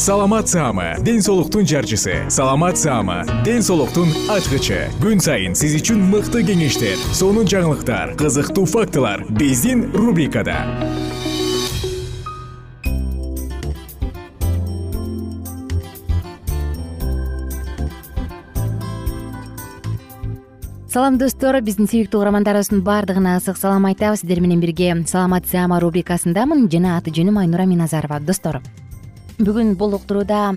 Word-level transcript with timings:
саламат 0.00 0.48
саама 0.48 0.96
ден 1.04 1.20
соолуктун 1.20 1.66
жарчысы. 1.66 2.24
Саламат 2.30 2.78
саама 2.78 3.26
ден 3.44 3.60
соолуктун 3.60 4.08
ачкычы. 4.32 4.88
Күн 4.96 5.20
сайын 5.20 5.52
сиз 5.52 5.74
үчүн 5.76 6.00
мыкты 6.08 6.40
кеңештер 6.40 6.96
сонун 7.12 7.44
жаңылыктар 7.44 8.14
кызыктуу 8.16 8.64
фактылар 8.64 9.26
биздин 9.28 9.92
рубрикада. 9.92 10.56
Салам 20.88 21.20
достор. 21.20 21.60
Биздин 21.60 21.92
сүйүктүү 21.92 22.24
угармандарыбыздын 22.24 22.80
баардыгына 22.80 23.36
ысык 23.36 23.60
салам 23.60 23.84
айтабыз. 23.92 24.24
Сиздер 24.24 24.40
менен 24.40 24.64
бирге 24.64 24.96
саламат 25.04 25.44
саама 25.44 25.84
рубрикасындамын. 25.84 26.70
Жана 26.72 26.96
аты 26.96 27.12
жөнүм 27.12 27.44
айнура 27.44 27.68
миназарова. 27.68 28.24
Достор 28.24 28.62
бүгүн 29.40 29.74
бул 29.80 29.94
уктурууда 29.96 30.54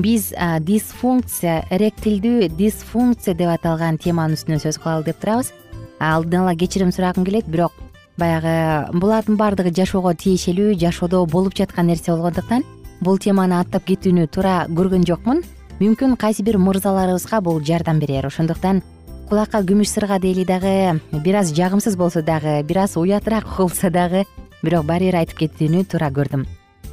биз 0.00 0.30
дисфункция 0.64 1.62
эректилдүү 1.74 2.48
дисфункция 2.56 3.34
деп 3.36 3.50
аталган 3.52 3.98
теманын 4.00 4.38
үстүнөн 4.38 4.62
сөз 4.62 4.78
кылалы 4.80 5.04
деп 5.04 5.18
турабыз. 5.20 5.52
Алдын 6.00 6.46
ала 6.46 6.54
кечирим 6.56 6.92
сурагым 6.92 7.26
келет 7.28 7.46
бирок 7.46 7.76
баягы 8.16 8.88
булардын 8.96 9.36
баардыгы 9.36 9.74
жашоого 9.76 10.14
тиешелүү 10.16 10.78
жашоодо 10.80 11.26
болуп 11.26 11.56
жаткан 11.58 11.90
нерсе 11.92 12.12
болгондуктан 12.12 12.64
бул 13.00 13.18
теманы 13.18 13.58
аттап 13.60 13.84
кетүүнү 13.84 14.26
туура 14.32 14.64
көргөн 14.70 15.04
жокмун. 15.04 15.44
Мүмкүн 15.80 16.16
кайсы 16.16 16.42
бир 16.42 16.56
мырзаларыбызга 16.56 17.42
бул 17.44 17.60
жардам 17.60 18.00
берер. 18.00 18.26
Ошондуктан 18.26 18.80
кулакка 19.28 19.60
күмүш 19.60 19.92
сырга 19.92 20.18
дейли 20.22 20.46
дагы 20.48 21.00
бир 21.12 21.42
аз 21.42 21.52
жагымсыз 21.52 21.96
болсо 22.00 22.22
дагы 22.22 22.62
бир 22.64 22.84
аз 22.86 22.96
уятыраак 22.96 23.58
угулса 23.58 23.90
дагы 23.90 24.24
бирок 24.62 24.86
баары 24.86 25.10
бир 25.10 25.20
айтып 25.20 25.44
кетүүнү 25.44 25.84
туура 25.84 26.08
көрдүм 26.08 26.46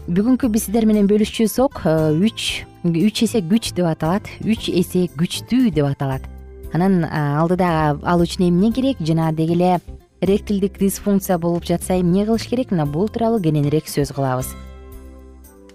бүгүнкү 0.08 0.48
биз 0.50 0.66
сиздер 0.68 0.86
менен 0.88 1.08
бөлүшчү 1.10 1.46
э, 1.46 1.94
үч 2.24 2.66
үч 2.84 3.24
эсе 3.26 3.42
күч 3.42 3.74
деп 3.76 3.86
аталат 3.86 4.30
үч 4.42 4.70
эсе 4.70 5.08
күчтүү 5.20 5.72
деп 5.76 5.86
аталат. 5.86 6.24
Анан 6.74 7.04
алдыда 7.04 8.00
ал 8.04 8.22
үчүн 8.24 8.48
эмне 8.48 8.72
керек? 8.72 8.98
Жана 9.02 9.32
деги 9.34 9.54
эле 9.54 9.80
эректилдик 10.22 10.80
дисфункция 10.80 11.38
болуп 11.38 11.66
жатса 11.66 12.00
эмне 12.00 12.26
кылыш 12.26 12.48
керек? 12.48 12.72
Мына 12.72 12.86
бул 12.86 13.10
тууралуу 13.10 13.42
кененирээк 13.42 13.88
сөз 13.90 14.14
кылабыз. 14.14 14.56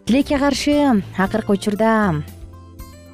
Тилекке 0.06 0.38
каршы 0.38 1.02
акыркы 1.18 1.52
учурда 1.52 2.22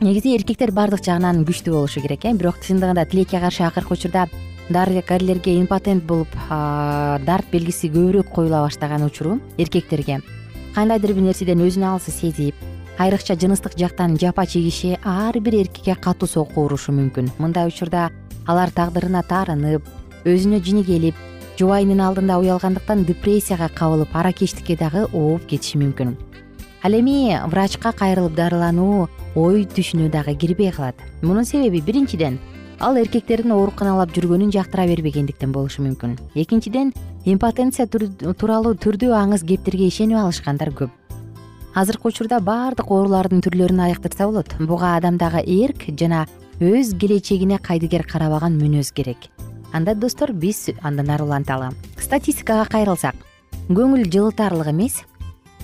негизи 0.01 0.37
эркектер 0.37 0.73
баардык 0.73 1.05
жагынан 1.05 1.45
күчтүү 1.45 1.75
болушу 1.75 2.01
керек 2.01 2.25
э. 2.25 2.33
Бирок 2.33 2.61
чындыгында 2.65 3.05
тилекке 3.07 3.41
каршы 3.41 3.65
акыркы 3.65 3.95
учурда 3.95 4.29
дарыгерлерге 4.71 5.59
импотент 5.61 6.05
болуп 6.05 6.29
дарт 6.49 7.51
белгиси 7.53 7.91
көбүрөөк 7.91 8.33
коюла 8.35 8.65
баштаган 8.65 9.05
учуру 9.05 9.41
эркектерге 9.59 10.21
кандайдыр 10.75 11.15
бир 11.15 11.25
нерседен 11.31 11.63
өзүн 11.67 11.87
алыс 11.89 12.07
сезип 12.15 12.55
айрыкча 13.01 13.35
жыныстык 13.35 13.79
жактан 13.81 14.19
жапа 14.21 14.47
чегиши 14.47 14.99
ар 15.05 15.39
бир 15.41 15.55
эркекке 15.63 15.95
катуу 15.95 16.29
сокку 16.29 16.67
урушу 16.67 16.93
мүмкүн. 16.93 17.31
Мындай 17.39 17.67
учурда 17.67 18.11
алар 18.47 18.71
тагдырына 18.71 19.23
таарынып 19.25 19.87
өзүнө 20.29 20.61
жини 20.61 20.85
келип 20.85 21.17
жубайынын 21.59 22.03
алдында 22.05 22.39
уялгандыктан 22.43 23.05
депрессияга 23.09 23.71
кабылып 23.73 24.15
аракечтикке 24.15 24.77
дагы 24.77 25.07
ооп 25.13 25.47
кетиши 25.49 25.81
мүмкүн. 25.81 26.15
Ал 26.85 26.93
эми 26.93 27.37
врачка 27.49 27.93
кайрылып 27.93 28.37
дарылануу 28.37 29.09
ой 29.35 29.65
түшүнө 29.65 30.11
дагы 30.11 30.35
кирбей 30.37 30.71
калат. 30.73 30.97
Мунун 31.23 31.45
себеби 31.45 31.81
биринчиден 31.81 32.39
ал 32.81 32.97
эркектердин 32.97 33.53
ооруканалап 33.53 34.13
жүргөнүн 34.13 34.53
жактыра 34.53 34.87
бербегендиктен 34.89 35.53
болушу 35.53 35.83
мүмкүн. 35.85 36.19
Экинчиден 36.35 36.93
импотенция 37.25 37.87
тууралуу 37.87 38.75
түрдүү 38.81 39.13
аңыз 39.17 39.45
кептерге 39.47 39.89
ишенип 39.91 40.21
алышкандар 40.21 40.73
көп. 40.73 40.91
Азыркы 41.75 42.09
учурда 42.09 42.41
баардык 42.41 42.91
оорулардын 42.91 43.43
түрлөрүн 43.45 43.85
айыктырса 43.87 44.27
болот. 44.27 44.55
Буга 44.59 44.97
адамдагы 44.97 45.45
эрк 45.45 45.87
жана 46.01 46.27
өз 46.61 46.97
келечегине 46.99 47.59
кайдыгер 47.59 48.07
карабаган 48.09 48.59
мүнөз 48.59 48.93
керек. 48.93 49.29
Анда 49.73 49.95
достор 49.95 50.33
биз 50.33 50.71
андан 50.83 51.11
ары 51.11 51.25
уланталы 51.25 51.71
статистикага 52.01 52.67
кайрылсак. 52.71 53.15
Көңүл 53.69 54.09
жылытарлык 54.11 54.73
эмес. 54.73 55.05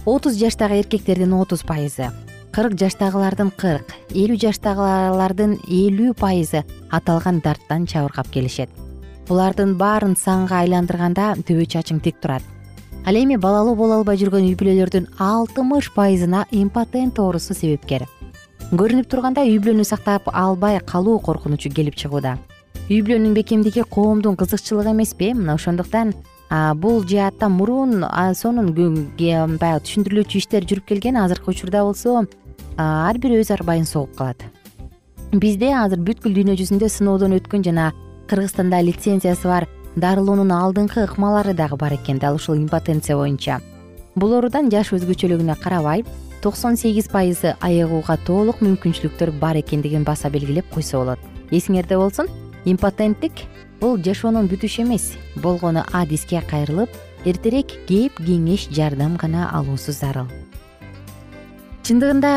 Отуз 0.05 0.39
жаштагы 0.39 0.79
эркектердин 0.79 1.33
отуз 1.35 1.65
пайызы 1.67 2.13
кырк 2.57 2.73
жаштагылардын 2.81 3.51
кырк 3.61 3.91
элүү 4.17 4.39
жаштагылардын 4.47 5.59
элүү 5.67 6.15
пайызы 6.17 6.63
аталган 6.89 7.43
дарттан 7.45 7.85
чабыргап 7.91 8.31
келишет 8.33 8.71
булардын 9.29 9.75
баарын 9.79 10.15
санга 10.17 10.63
айландырганда 10.63 11.35
төбө 11.47 11.67
чачың 11.67 12.01
тик 12.03 12.21
турат. 12.23 12.43
Ал 13.07 13.15
эми 13.15 13.37
балалуу 13.37 13.77
боло 13.79 14.01
албай 14.01 14.19
жүргөн 14.19 14.49
үй 14.49 14.57
бүлөлөрдүн 14.59 15.09
алтымыш 15.23 15.93
пайызына 15.95 16.47
импотент 16.51 17.19
оорусу 17.19 17.55
себепкер. 17.55 18.07
Көрүнүп 18.73 19.07
тургандай 19.07 19.53
үй 19.53 19.61
бүлөнү 19.63 19.85
сактап 19.87 20.27
албай 20.33 20.81
калуу 20.81 21.21
коркунучу 21.23 21.71
келип 21.71 21.95
чыгууда. 21.95 22.37
Үй 22.91 23.03
бүлөнүн 23.03 23.35
бекемдиги 23.35 23.83
коомдун 23.83 24.35
кызыкчылыгы 24.37 24.91
эмеспи? 24.91 25.33
Мына 25.35 25.55
ошондуктан 25.55 26.15
бул 26.79 27.03
жаатта 27.07 27.49
мурун 27.49 28.05
сонун 28.35 28.73
баягы 28.75 29.83
түшүндүрүлүүчү 29.87 30.39
иштер 30.39 30.67
жүрүп 30.67 30.87
келген 30.87 31.17
азыркы 31.19 31.51
учурда 31.51 31.83
болсо 31.83 32.27
ар 32.79 33.19
бир 33.19 33.39
өз 33.41 33.51
арбайын 33.55 33.87
согуп 33.87 34.15
калат. 34.19 34.43
Бизде 35.33 35.73
азыр 35.75 36.03
бүткүл 36.07 36.35
дүйнө 36.35 36.55
жүзүндө 36.59 36.91
сыноодон 36.91 37.35
өткөн 37.39 37.65
жана 37.67 37.93
кыргызстанда 38.29 38.81
лицензиясы 38.83 39.49
бар. 39.49 39.67
Дарылоонун 39.97 40.53
алдыңкы 40.53 41.07
ыкмалары 41.07 41.55
дагы 41.55 41.77
бар 41.77 41.95
экен 41.95 42.19
дал 42.19 42.37
ушул 42.37 42.57
импотенция 42.57 43.17
боюнча. 43.17 43.61
Бул 44.15 44.35
оорудан 44.37 44.71
жаш 44.71 44.93
өзгөчөлүгүнө 44.93 45.57
карабай 45.63 46.05
токсон 46.43 46.77
сегиз 46.77 47.09
пайызы 47.09 47.57
айыгууга 47.61 48.19
толук 48.27 48.61
мүмкүнчүлүктөр 48.61 49.33
бар 49.41 49.61
экендигин 49.63 50.05
баса 50.05 50.31
белгилеп 50.31 50.69
койсо 50.75 51.01
болот. 51.01 51.19
Эсиңерде 51.51 51.97
болсун 51.97 52.29
импотенттик 52.65 53.47
бул 53.81 53.97
жашоонун 53.99 54.51
бүтүшү 54.53 54.85
эмес. 54.85 55.15
Болгону 55.37 55.85
адиске 55.93 56.43
кайрылып 56.51 56.91
эртерээк 57.25 57.79
кеп 57.89 58.21
кеңеш 58.21 58.69
жардам 58.71 59.17
гана 59.17 59.51
алуусу 59.53 59.93
зарыл 59.93 60.29
чындыгында 61.87 62.31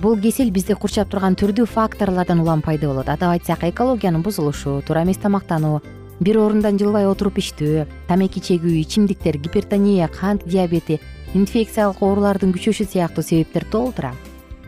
бул 0.00 0.14
кесел 0.22 0.48
бизди 0.54 0.72
курчап 0.80 1.10
турган 1.12 1.34
түрдүү 1.36 1.66
факторлордон 1.68 2.40
улам 2.40 2.62
пайда 2.64 2.88
болот. 2.88 3.08
Атап 3.12 3.34
айтсак 3.34 3.66
экологиянын 3.68 4.22
бузулушу 4.24 4.80
туура 4.86 5.02
эмес 5.04 5.20
тамактануу 5.20 5.82
бир 6.20 6.38
орундан 6.40 6.78
жылбай 6.80 7.04
отуруп 7.04 7.42
иштөө 7.42 7.84
тамеки 8.08 8.40
чегүү 8.40 8.78
ичимдиктер 8.80 9.36
гипертония 9.36 10.08
кант 10.08 10.46
диабети 10.48 11.02
инфекциялык 11.34 12.00
оорулардын 12.00 12.56
күчөшү 12.56 12.88
сыяктуу 12.88 13.22
себептер 13.22 13.68
толтура. 13.68 14.14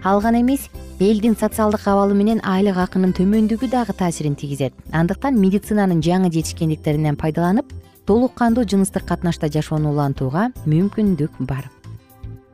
Ал 0.05 0.21
гана 0.21 0.43
эмес 0.45 0.69
элдин 1.01 1.33
социалдык 1.33 1.89
абалы 1.89 2.13
менен 2.13 2.45
айлык 2.45 2.77
акынын 2.77 3.17
төмөндүгү 3.17 3.73
дагы 3.73 3.97
таасирин 3.97 4.37
тийгизет. 4.37 4.77
Андыктан 4.93 5.41
медицинанын 5.41 6.05
жаңы 6.05 6.29
жетишкендиктеринен 6.29 7.17
пайдаланып 7.17 7.73
толук 8.05 8.35
кандуу 8.35 8.69
жыныстык 8.69 9.09
катнашта 9.09 9.49
жашоону 9.49 9.97
улантууга 9.97 10.51
мүмкүндүк 10.67 11.41
бар 11.41 11.71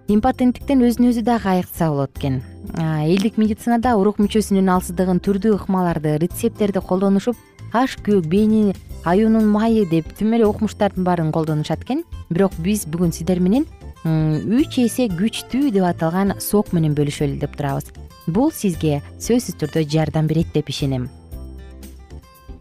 импотенттиктен 0.09 0.85
өзүн 0.87 1.09
өзү 1.11 1.23
дагы 1.27 1.49
айыкса 1.51 1.89
болот 1.91 2.15
экен. 2.19 2.43
Элдик 2.77 3.39
медицинада 3.41 3.97
урук 3.99 4.21
мүчөсүнүн 4.23 4.71
алсыздыгын 4.77 5.19
түрдүү 5.19 5.57
ыкмаларды 5.59 6.17
рецепттерди 6.23 6.79
колдонушуп 6.79 7.37
аш 7.75 7.97
көөк 8.07 8.29
бейни 8.31 8.75
аюунун 9.05 9.49
майы 9.51 9.85
деп 9.91 10.07
тим 10.15 10.35
эле 10.39 10.47
укмуштардын 10.47 11.05
баарын 11.05 11.33
колдонушат 11.35 11.83
экен. 11.83 12.05
Бирок 12.31 12.55
биз 12.63 12.87
бүгүн 12.87 13.13
сиздер 13.13 13.41
менен 13.43 13.67
үч 14.07 14.79
эсе 14.85 15.09
күчтүү 15.11 15.73
деп 15.75 15.85
аталган 15.91 16.37
сок 16.39 16.73
менен 16.73 16.95
бөлүшөлү 16.95 17.41
деп 17.43 17.57
турабыз. 17.59 17.91
Бул 18.27 18.53
сизге 18.55 19.03
сөзсүз 19.19 19.59
түрдө 19.59 19.83
жардам 19.91 20.27
берет 20.31 20.55
деп 20.55 20.71
ишенем. 20.71 21.09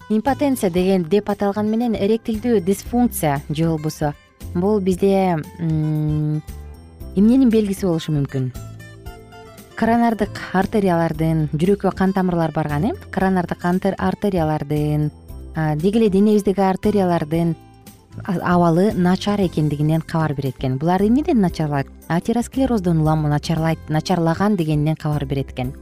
Импотенция 0.09 0.69
деген 0.69 1.05
деп 1.09 1.29
аталган 1.29 1.69
менен 1.69 1.93
эректилдүү 1.93 2.61
дисфункция 2.65 3.41
же 3.49 3.69
болбосо 3.69 4.13
бул 4.53 4.79
бизде 4.79 5.37
эмненин 7.15 7.49
белгиси 7.49 7.85
болушу 7.87 8.13
мүмкүн. 8.15 8.49
Коронардык 9.75 10.39
артериялардын 10.55 11.49
жүрөккө 11.53 11.91
кан 11.95 12.13
тамырлар 12.15 12.51
барган 12.55 12.89
э? 12.89 12.91
Коронардык 13.11 13.65
артериялардын 13.65 15.09
деги 15.81 15.97
эле 15.97 16.09
денебиздеги 16.09 16.61
артериялардын 16.61 17.55
абалы 18.25 18.93
начар 18.93 19.39
экендигинен 19.41 20.01
кабар 20.01 20.33
берет 20.33 20.55
экен 20.59 20.77
булар 20.77 21.01
эмнеден 21.01 21.41
начарлайт? 21.41 21.87
Атеросклероздон 22.07 23.01
улам 23.01 23.23
начарлайт 23.29 23.79
начарлаган 23.89 24.55
дегенинен 24.55 24.95
кабар 24.95 25.25
берет 25.25 25.51
экен 25.51 25.73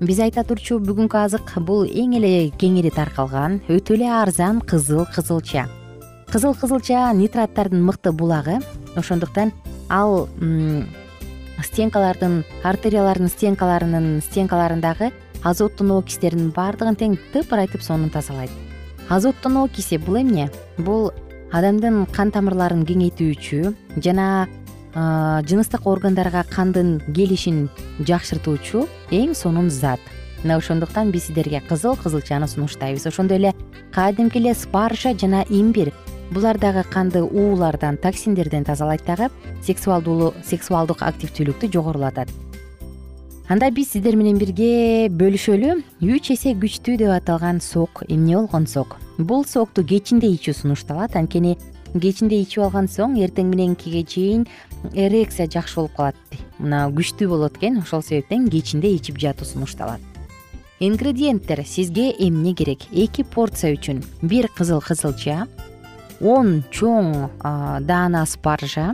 биз 0.00 0.18
айта 0.24 0.40
турчу 0.48 0.78
бүгүнкү 0.80 1.18
азык 1.20 1.50
бул 1.68 1.82
эң 1.84 2.14
эле 2.16 2.50
кеңири 2.56 2.88
таркалган 2.94 3.58
өтө 3.68 3.98
эле 3.98 4.06
арзан 4.08 4.62
кызыл 4.64 5.04
кызылча 5.14 5.66
кызыл 6.32 6.54
кызылча 6.54 7.02
нитраттардын 7.12 7.82
мыкты 7.84 8.12
булагы 8.12 8.60
ошондуктан 8.96 9.52
ал 9.90 10.28
стенкалардын 11.60 12.44
артериялардын 12.64 13.28
стенкаларынын 13.28 14.22
стенкаларындагы 14.24 15.10
азоттун 15.44 15.90
окистердин 15.98 16.52
баардыгын 16.56 16.96
тең 16.96 17.18
тыпырайтып 17.34 17.82
сонун 17.82 18.10
тазалайт. 18.10 18.50
Азоттун 19.08 19.58
окиси 19.60 19.98
бул 19.98 20.20
эмне? 20.20 20.48
Бул 20.78 21.10
адамдын 21.52 22.06
кан 22.14 22.30
тамырларын 22.30 22.86
кеңейтүүчү 22.88 23.74
жана 23.98 24.46
жыныстык 24.94 25.86
органдарга 25.86 26.44
кандын 26.50 27.00
келишин 27.14 27.68
жакшыртуучу 28.00 28.86
эң 29.10 29.34
сонун 29.34 29.70
зат. 29.70 30.00
Мына 30.42 30.56
ошондуктан 30.56 31.10
биз 31.10 31.26
сиздерге 31.28 31.60
кызыл 31.68 31.96
кызылчаны 31.96 32.48
сунуштайбыз. 32.48 33.06
Ошондой 33.06 33.36
эле 33.38 33.54
кадимки 33.92 34.38
эле 34.38 34.54
спаржа 34.54 35.12
жана 35.14 35.44
имбирь 35.48 35.92
булар 36.30 36.58
дагы 36.58 36.84
канды 36.90 37.22
уулардан 37.22 37.96
токсиндерден 37.96 38.64
тазалайт 38.64 39.02
дагы 39.06 39.30
сексуалдык 39.62 41.02
активдүүлүктү 41.02 41.70
жогорулатат. 41.72 42.30
Анда 43.50 43.70
биз 43.74 43.88
сиздер 43.90 44.14
менен 44.14 44.38
бирге 44.38 45.08
бөлүшөлү. 45.10 45.80
Үч 46.06 46.28
эсе 46.36 46.52
күчтүү 46.54 47.00
деп 47.00 47.10
аталган 47.10 47.58
сок 47.60 48.04
эмне 48.06 48.36
болгон 48.36 48.68
сок? 48.70 48.94
Бул 49.18 49.42
сокту 49.44 49.82
кечинде 49.82 50.30
ичүү 50.30 50.54
сунушталат. 50.54 51.16
Анткени 51.18 51.56
кечинде 51.90 52.38
ичип 52.44 52.62
алган 52.62 52.86
соң 52.86 53.18
эртең 53.18 53.50
мененкиге 53.50 54.04
чейин 54.06 54.46
эрекция 54.94 55.48
жакшы 55.50 55.80
болуп 55.80 55.96
калат. 55.96 56.38
Мына 56.60 56.84
күчтүү 56.94 57.26
болот 57.26 57.58
экен. 57.58 57.80
Ошол 57.82 58.06
себептен 58.06 58.46
кечинде 58.48 58.94
ичип 58.94 59.18
жатуу 59.18 59.48
сунушталат. 59.50 59.98
Ингредиенттер 60.78 61.64
сизге 61.66 62.14
эмне 62.16 62.54
керек? 62.54 62.86
Эки 62.92 63.26
порция 63.26 63.74
үчүн. 63.74 64.04
Бир 64.22 64.46
кызыл 64.46 64.80
кызылча 64.80 65.48
он 66.20 66.62
чоң 66.70 67.30
даана 67.40 68.26
спаржа 68.26 68.92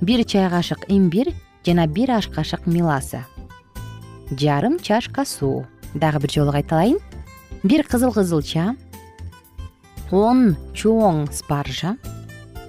бир 0.00 0.24
чай 0.24 0.48
кашык 0.50 0.84
имбирь 0.88 1.34
жана 1.66 1.86
бир 1.86 2.10
аш 2.18 2.28
кашык 2.28 2.66
меласа 2.66 3.24
жарым 4.30 4.78
чашка 4.78 5.24
суу 5.24 5.66
дагы 5.94 6.20
бир 6.20 6.30
жолу 6.30 6.52
кайталайын. 6.52 6.98
Бир 7.62 7.84
кызыл 7.84 8.12
кызылча 8.12 8.76
он 10.10 10.56
чоң 10.74 11.26
спаржа 11.32 11.96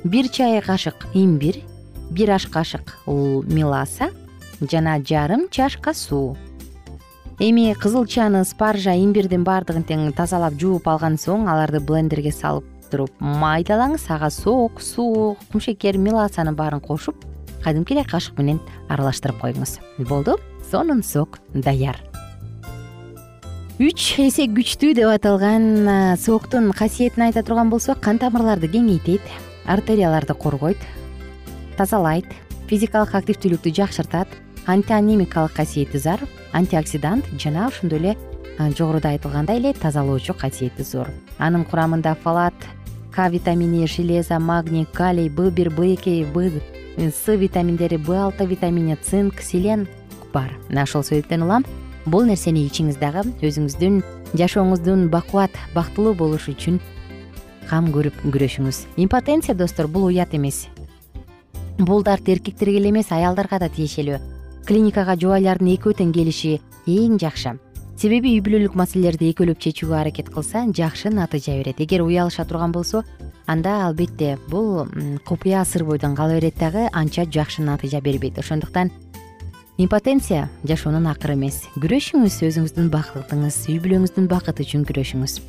бир 0.03 0.27
чай 0.29 0.61
кашык 0.61 1.07
имбирь 1.13 1.63
бир 2.09 2.31
аш 2.31 2.47
кашык 2.47 2.97
меласа 3.07 4.09
жана 4.61 4.99
жарым 4.99 5.47
чашка 5.49 5.93
суу 5.93 6.37
эми 7.39 7.73
кызылчаны 7.73 8.43
спаржа 8.45 8.93
имбирдин 8.95 9.43
баардыгын 9.43 9.83
тең 9.83 10.11
тазалап 10.13 10.59
жууп 10.59 10.87
алган 10.87 11.17
соң 11.17 11.47
аларды 11.49 11.79
блендерге 11.79 12.31
салып 12.31 12.70
туруп 12.91 13.15
майдалаңыз 13.19 14.05
ага 14.11 14.29
сок 14.29 14.81
суу 14.83 15.35
кумшекер 15.51 15.97
меласанын 15.97 16.55
баарын 16.55 16.83
кошуп 16.83 17.25
кадимки 17.63 17.95
эле 17.95 18.03
кашык 18.03 18.37
менен 18.37 18.59
аралаштырып 18.89 19.39
коюңуз 19.41 19.79
болду 20.09 20.37
сонун 20.71 21.03
сок 21.03 21.39
даяр. 21.53 21.97
Үч 23.81 24.19
эсе 24.21 24.45
күчтүү 24.45 24.93
деп 24.99 25.09
аталган 25.09 26.17
соктун 26.21 26.69
касиетин 26.77 27.23
айта 27.25 27.41
турган 27.41 27.71
болсок 27.71 28.01
кан 28.03 28.19
тамырларды 28.21 28.69
кеңейтет 28.69 29.25
артерияларды 29.65 30.35
коргойт 30.37 30.77
тазалайт 31.79 32.27
физикалык 32.69 33.15
активдүүлүктү 33.17 33.73
жакшыртат 33.79 34.27
антианемикалык 34.69 35.55
касиети 35.57 35.97
зор 35.97 36.21
антиоксидант 36.53 37.25
жана 37.41 37.67
ошондой 37.67 37.99
эле 37.99 38.17
жогоруда 38.77 39.15
айтылгандай 39.15 39.57
эле 39.57 39.73
тазалоочу 39.73 40.35
касиети 40.37 40.83
зор. 40.83 41.09
Анын 41.39 41.65
курамында 41.65 42.13
фалат 42.15 42.53
к 43.11 43.29
витамини 43.29 43.85
железа 43.87 44.39
магний 44.39 44.85
калий 44.85 45.29
б 45.29 45.49
бир 45.51 45.69
б 45.69 45.93
эки 45.93 46.25
б 46.33 46.51
с 46.97 47.27
витаминдери 47.27 47.97
б 47.97 48.15
алты 48.15 48.45
витамини 48.45 48.95
цинк 48.95 49.41
селен 49.41 49.87
бар 50.33 50.51
мына 50.69 50.83
ошол 50.83 51.03
себептен 51.03 51.43
улам. 51.43 51.65
Бул 52.05 52.25
нерсени 52.25 52.65
ичиңиз 52.65 52.97
дагы 52.97 53.21
өзүңүздүн 53.45 54.01
жашооңуздун 54.33 55.09
бакубат 55.13 55.51
бактылуу 55.75 56.15
болушу 56.17 56.55
үчүн 56.55 56.79
кам 57.69 57.91
көрүп 57.93 58.23
күрөшүңүз. 58.23 58.85
Импотенция 58.97 59.55
достор 59.55 59.87
бул 59.87 60.05
уят 60.05 60.33
эмес. 60.33 60.67
Бул 61.77 62.03
дарт 62.03 62.29
эркектерге 62.29 62.79
эле 62.79 62.89
эмес 62.89 63.11
аялдарга 63.11 63.59
да 63.59 63.69
тиешелүү. 63.69 64.17
Клиникага 64.65 65.15
жубайлардын 65.15 65.75
экөө 65.75 65.99
тең 65.99 66.11
келиши 66.15 66.59
эң 66.87 67.19
жакшы 67.21 67.59
себеби 67.97 68.33
үй 68.35 68.41
бүлөлүк 68.43 68.75
маселелерди 68.77 69.29
экөөлөп 69.31 69.59
чечүүгө 69.61 69.97
аракет 69.97 70.31
кылса 70.33 70.65
жакшы 70.73 71.09
натыйжа 71.13 71.57
берет. 71.57 71.81
Эгер 71.81 72.01
уялыша 72.01 72.45
турган 72.45 72.71
болсо 72.71 73.03
анда 73.45 73.85
албетте 73.87 74.37
бул 74.49 74.87
купуя 75.25 75.63
сыр 75.65 75.85
бойдон 75.85 76.15
кала 76.15 76.33
берет 76.39 76.57
дагы 76.57 76.89
анча 76.91 77.25
жакшы 77.25 77.61
натыйжа 77.61 78.01
бербейт. 78.01 78.39
Ошондуктан 78.39 78.91
импотенция 79.77 80.49
жашоонун 80.63 81.07
акыры 81.07 81.33
эмес. 81.33 81.63
Күрөшүңүз 81.77 82.41
өзүңүздүн 82.47 82.89
бактыңыз 82.93 83.63
үй 83.69 83.79
бүлөңүздүн 83.83 84.27
бакыты 84.31 84.65
үчүн 84.65 84.85
күрөшүңүз. 84.89 85.39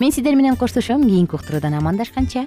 Мен 0.00 0.12
сиздер 0.12 0.34
менен 0.34 0.56
коштошом. 0.56 1.04
Кийинки 1.06 1.36
уктуруудан 1.36 1.74
амандашканча 1.74 2.46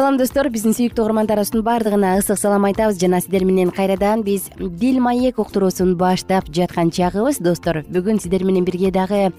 салам 0.00 0.16
достор. 0.16 0.48
Биздин 0.48 0.72
сүйүктүү 0.72 1.02
угармандарыбыздын 1.04 1.60
баардыгына 1.60 2.14
ысык 2.16 2.38
салам 2.40 2.64
айтабыз. 2.64 2.96
Жана 2.96 3.18
сиздер 3.20 3.44
менен 3.44 3.68
кайрадан 3.68 4.22
биз 4.24 4.46
дил 4.56 4.96
маек 5.04 5.38
уктуруусун 5.42 5.92
баштап 6.00 6.48
жаткан 6.48 6.88
чагыбыз. 6.88 7.36
Достор 7.44 7.82
бүгүн 7.84 8.16
сиздер 8.22 8.46
менен 8.48 8.64
бирге 8.64 8.88
дагы 8.94 9.34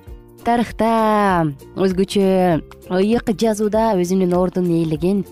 тарыхта 0.45 1.49
өзгөчө 1.73 2.61
ыйык 2.93 3.33
жазууда 3.41 3.95
өзүнүн 3.97 4.37
ордун 4.37 4.69
ээлеген 4.69 5.23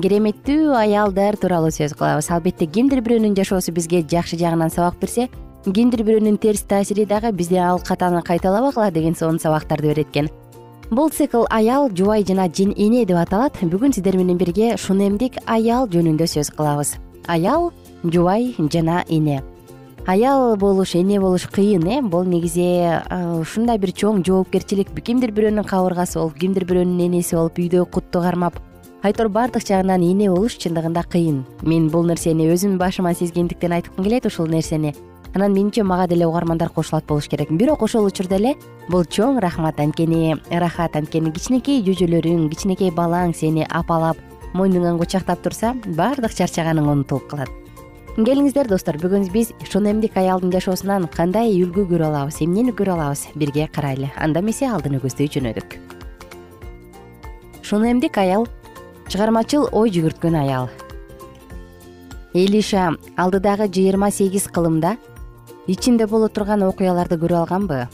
кереметтүү 0.00 0.72
аялдар 0.80 1.36
тууралуу 1.36 1.68
сөз 1.68 1.92
кылабыз. 1.92 2.30
Албетте 2.32 2.64
кимдир 2.64 3.04
бирөөнүн 3.04 3.36
жашоосу 3.36 3.76
бизге 3.76 4.00
жакшы 4.08 4.40
жагынан 4.40 4.72
сабак 4.72 4.96
берсе 5.02 5.28
кимдир 5.66 6.00
бирөөнүн 6.00 6.40
терс 6.40 6.64
таасири 6.64 7.04
дагы 7.04 7.34
бизде 7.36 7.60
ал 7.60 7.82
катаны 7.84 8.22
кайталабагыла 8.22 8.90
деген 8.90 9.14
сонун 9.14 9.38
сабактарды 9.38 9.92
берет 9.92 10.08
экен 10.08 10.30
бул 10.90 11.10
цикл 11.10 11.44
аял 11.50 11.90
жубай 11.90 12.24
жана 12.24 12.48
эне 12.48 13.04
деп 13.04 13.16
аталат. 13.16 13.54
Бүгүн 13.60 13.92
сиздер 13.92 14.16
менен 14.16 14.38
бирге 14.38 14.76
шунемдик 14.76 15.38
аял 15.46 15.88
жөнүндө 15.88 16.26
сөз 16.26 16.50
кылабыз. 16.56 16.96
Аял 17.26 17.72
жубай 18.04 18.54
жана 18.58 19.04
эне 19.08 19.42
аял 20.08 20.56
болуш 20.56 20.94
эне 20.94 21.20
болуш 21.20 21.46
кыйын 21.52 21.86
э? 21.86 22.00
Бул 22.00 22.24
негизи 22.24 23.02
ушундай 23.40 23.78
бир 23.78 23.92
чоң 23.92 24.24
жоопкерчилик. 24.24 24.88
Кимдир 25.04 25.34
бирөөнүн 25.36 25.68
кабыргасы 25.68 26.18
болуп 26.18 26.38
кимдир 26.40 26.64
бирөөнүн 26.64 27.02
энеси 27.10 27.36
болуп 27.36 27.58
үйдө 27.60 27.84
кутту 27.92 28.22
кармап. 28.24 28.56
Айтор 29.02 29.28
баардык 29.28 29.66
жагынан 29.68 30.00
эне 30.02 30.30
болуш 30.30 30.56
чындыгында 30.56 31.04
кыйын. 31.12 31.44
Мен 31.62 31.90
бул 31.92 32.08
нерсени 32.08 32.48
өзүм 32.48 32.78
башыма 32.78 33.12
сезгендиктен 33.14 33.76
айткым 33.76 34.04
келет 34.04 34.26
ушул 34.26 34.48
нерсени 34.48 34.94
анан 35.38 35.52
менимче 35.54 35.84
мага 35.84 36.08
деле 36.08 36.26
угармандар 36.26 36.68
кошулат 36.68 37.06
болуш 37.06 37.28
керек. 37.28 37.50
Бирок 37.50 37.82
ошол 37.82 38.04
учурда 38.06 38.36
эле 38.36 38.56
бул 38.88 39.04
чоң 39.04 39.38
рахмат 39.38 39.78
анткени 39.78 40.34
ырахат 40.50 40.96
анткени. 40.96 41.30
Кичинекей 41.30 41.78
жүжөлөрүң 41.86 42.48
кичинекей 42.50 42.90
балаң 42.90 43.34
сени 43.34 43.64
апалап 43.70 44.18
мойнуңан 44.54 44.98
кучактап 44.98 45.42
турса 45.42 45.76
баардык 45.86 46.34
чарчаганың 46.34 46.90
унутулуп 46.90 47.28
калат. 47.30 47.52
Келиңиздер 48.18 48.66
достор 48.66 48.98
бүгүн 48.98 49.28
биз 49.30 49.52
шунемдик 49.70 50.16
аялдын 50.18 50.50
жашоосунан 50.50 51.06
кандай 51.14 51.54
үлгү 51.54 51.86
көрө 51.86 52.08
алабыз 52.08 52.40
эмнени 52.42 52.74
көрө 52.74 52.96
алабыз 52.96 53.28
бирге 53.38 53.68
карайлы. 53.70 54.10
Анда 54.18 54.42
эмесе 54.42 54.66
алдыны 54.66 54.98
көздөй 54.98 55.30
жөнөдүк. 55.30 55.78
Шунемдик 57.62 58.18
аял 58.18 58.48
чыгармачыл 59.06 59.68
ой 59.70 59.94
жүгүрткөн 59.94 60.42
аял. 60.42 60.66
Элиша 62.34 62.90
алдыдагы 63.16 63.70
жыйырма 63.72 64.10
сегиз 64.10 64.48
кылымда 64.52 64.96
ичинде 65.68 66.06
боло 66.08 66.28
турган 66.28 66.64
окуяларды 66.64 67.18
көрө 67.20 67.42
алганбы? 67.42 67.86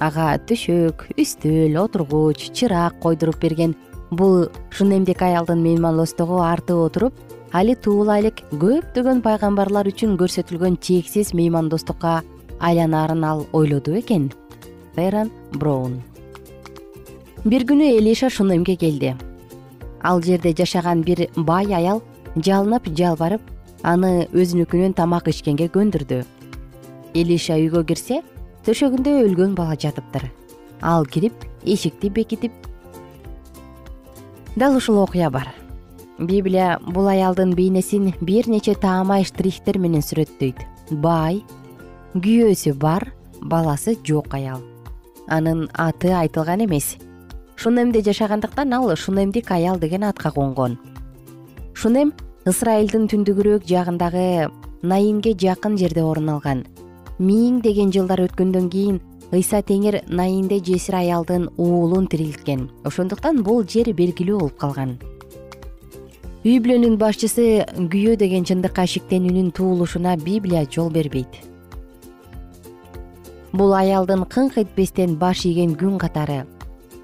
Ага 0.00 0.32
төшөк 0.48 1.04
үстөл 1.20 1.76
отургуч 1.84 2.48
чырак 2.56 2.98
койдуруп 3.04 3.38
берген. 3.44 3.76
Бул 4.10 4.48
шунемдик 4.70 5.22
аялдын 5.22 5.62
меймандостугу 5.62 6.40
артып 6.42 6.80
отуруп 6.88 7.20
али 7.52 7.74
туула 7.76 8.18
элек 8.20 8.42
көптөгөн 8.52 9.20
пайгамбарлар 9.24 9.88
үчүн 9.92 10.16
көрсөтүлгөн 10.20 10.78
чексиз 10.80 11.32
меймандостукка 11.36 12.22
айланаарын 12.60 13.24
ал 13.24 13.46
ойлоду 13.52 13.92
бекен 13.92 14.30
эрон 14.96 15.30
броун 15.52 16.00
бир 17.44 17.64
күнү 17.66 17.88
элиша 17.98 18.30
шунемге 18.30 18.76
келди. 18.76 19.16
Ал 20.02 20.22
жерде 20.22 20.54
жашаган 20.56 21.02
бир 21.02 21.28
бай 21.36 21.72
аял 21.74 22.02
жалынып 22.36 22.88
жалбарып 22.96 23.42
аны 23.82 24.28
өзүнүкүнөн 24.32 24.94
тамак 24.94 25.28
ичкенге 25.28 25.68
көндүрдү 25.74 26.22
элиша 27.14 27.56
үйгө 27.60 27.84
кирсе 27.88 28.20
төшөгүндө 28.66 29.14
өлгөн 29.26 29.56
бала 29.58 29.76
жатыптыр. 29.76 30.28
Ал 30.80 31.06
кирип 31.06 31.34
эшикти 31.64 32.08
бекитип. 32.10 32.52
Дал 34.56 34.76
ушул 34.76 34.98
окуя 35.02 35.30
бар. 35.30 35.48
Библия 36.18 36.78
бул 36.86 37.08
аялдын 37.08 37.54
бейнесин 37.54 38.12
бир 38.20 38.48
нече 38.48 38.74
таамай 38.74 39.24
штрихтер 39.24 39.78
менен 39.78 40.02
сүрөттөйт. 40.02 40.60
Бай 40.90 41.42
күйөөсү 42.14 42.74
бар 42.74 43.12
баласы 43.40 43.96
жок 44.04 44.34
аял. 44.34 44.60
Анын 45.28 45.68
аты 45.74 46.12
айтылган 46.12 46.64
эмес. 46.64 46.96
Шунемде 47.56 48.02
жашагандыктан 48.02 48.72
ал 48.74 48.94
шунемдик 48.96 49.50
аял 49.50 49.78
деген 49.78 50.04
атка 50.04 50.30
конгон. 50.30 50.78
Шунем 51.74 52.12
ысрайылдын 52.46 53.08
түндүгүрөөк 53.08 53.66
жагындагы 53.66 54.50
наинге 54.82 55.34
жакын 55.38 55.78
жерде 55.78 56.02
орун 56.02 56.28
алган 56.28 56.64
миңдеген 57.18 57.92
жылдар 57.92 58.22
өткөндөн 58.26 58.68
кийин 58.72 59.00
ыйса 59.32 59.62
теңир 59.64 60.00
наинде 60.08 60.60
жесир 60.64 60.96
аялдын 61.00 61.48
уулун 61.56 62.06
тирилткен. 62.06 62.68
Ошондуктан 62.84 63.42
бул 63.42 63.64
жер 63.64 63.92
белгилүү 63.92 64.38
болуп 64.38 64.56
калган. 64.60 64.96
Үй 66.44 66.58
бүлөнүн 66.58 66.96
башчысы 66.98 67.64
күйөө 67.76 68.16
деген 68.18 68.44
чындыкка 68.48 68.86
шиктенүүнүн 68.86 69.52
туулушуна 69.56 70.16
библия 70.16 70.64
жол 70.70 70.90
бербейт. 70.90 71.42
Бул 73.52 73.76
аялдын 73.76 74.24
кыңк 74.24 74.58
этпестен 74.64 75.18
баш 75.20 75.44
ийген 75.46 75.76
күн 75.76 76.00
катары 76.00 76.42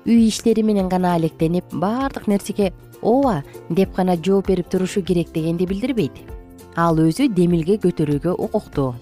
үй 0.09 0.29
иштери 0.29 0.63
менен 0.65 0.89
гана 0.89 1.15
алектенип 1.15 1.65
баардык 1.73 2.27
нерсеге 2.29 2.73
ооба 3.03 3.43
деп 3.69 3.95
гана 3.97 4.17
жооп 4.17 4.49
берип 4.49 4.71
турушу 4.71 5.03
керек 5.03 5.33
дегенди 5.35 5.67
билдирбейт. 5.67 6.17
Ал 6.77 6.97
өзү 6.97 7.29
демилге 7.35 7.77
көтөрүүгө 7.83 8.35
укуктуу 8.39 8.95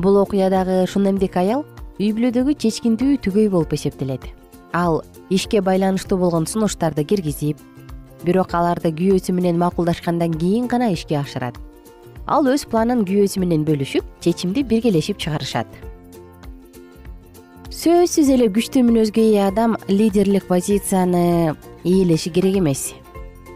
бул 0.00 0.16
окуядагы 0.20 0.84
шунемдик 0.86 1.36
аял 1.40 1.64
үй 1.98 2.12
бүлөдөгү 2.14 2.54
чечкиндүү 2.62 3.18
түгөй 3.24 3.48
болуп 3.50 3.72
эсептелет. 3.74 4.22
Ал 4.72 5.02
ишке 5.30 5.60
байланыштуу 5.60 6.18
болгон 6.18 6.46
сунуштарды 6.46 7.04
киргизип 7.04 7.58
бирок 8.22 8.54
аларды 8.54 8.92
күйөөсү 8.94 9.34
менен 9.34 9.58
макулдашкандан 9.58 10.34
кийин 10.38 10.68
гана 10.68 10.92
ишке 10.92 11.18
ашырат. 11.18 11.58
Ал 12.26 12.46
өз 12.46 12.66
планын 12.70 13.04
күйөөсү 13.08 13.42
менен 13.42 13.64
бөлүшүп 13.66 14.04
чечимди 14.20 14.62
биргелешип 14.62 15.18
чыгарышат. 15.18 15.66
Сөзсүз 17.70 18.30
эле 18.34 18.48
күчтүү 18.50 18.82
мүнөзгө 18.86 19.22
ээ 19.22 19.48
адам 19.48 19.76
лидерлик 19.88 20.48
позицияны 20.48 21.54
ээлеши 21.84 22.30
керек 22.34 22.58
эмес. 22.58 22.92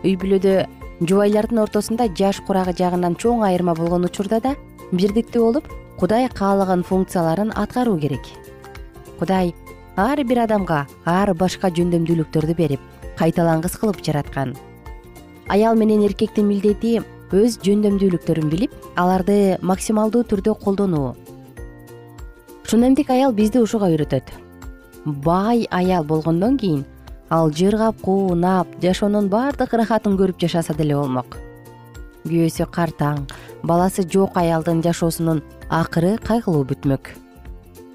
Үй 0.03 0.17
бүлөдө 0.19 0.65
жубайлардын 1.03 1.63
ортосунда 1.65 2.09
жаш 2.19 2.41
курагы 2.47 2.75
жагынан 2.79 3.17
чоң 3.19 3.43
айырма 3.47 3.75
болгон 3.75 4.07
учурда 4.07 4.41
да 4.41 4.55
бирдиктүү 4.93 5.43
болуп 5.43 5.71
кудай 5.99 6.29
каалаган 6.29 6.83
функцияларын 6.83 7.53
аткаруу 7.55 7.99
керек. 7.99 8.27
Кудай 9.19 9.55
ар 9.97 10.25
бир 10.25 10.45
адамга 10.45 10.87
ар 11.05 11.35
башка 11.35 11.71
жөндөмдүүлүктөрдү 11.71 12.55
берип 12.57 12.81
кайталангыс 13.19 13.77
кылып 13.79 14.03
жараткан. 14.03 14.55
Аял 15.49 15.77
менен 15.77 16.05
эркектин 16.07 16.49
милдети 16.49 17.03
өз 17.33 17.59
жөндөмдүүлүктөрүн 17.65 18.49
билип 18.53 18.73
аларды 18.97 19.59
максималдуу 19.61 20.25
түрдө 20.29 20.55
колдонуу. 20.65 21.15
Шунемдик 22.69 23.11
аял 23.11 23.33
бизди 23.33 23.61
ушуга 23.61 23.91
үйрөтөт. 23.93 24.33
Бай 25.05 25.67
аял 25.71 26.05
болгондон 26.05 26.59
кийин 26.59 26.85
ал 27.29 27.51
жыргап 27.51 28.01
куунап 28.01 28.69
жашоонун 28.83 29.29
баардык 29.29 29.73
ырахатын 29.75 30.17
көрүп 30.21 30.41
жашаса 30.41 30.75
деле 30.75 30.97
болмок. 30.97 31.39
Күйөөсү 32.25 32.69
картаң 32.71 33.27
баласы 33.63 34.03
жок 34.09 34.37
аялдын 34.37 34.83
жашоосунун 34.83 35.43
акыры 35.71 36.17
кайгылуу 36.19 36.65
бүтмөк. 36.65 37.13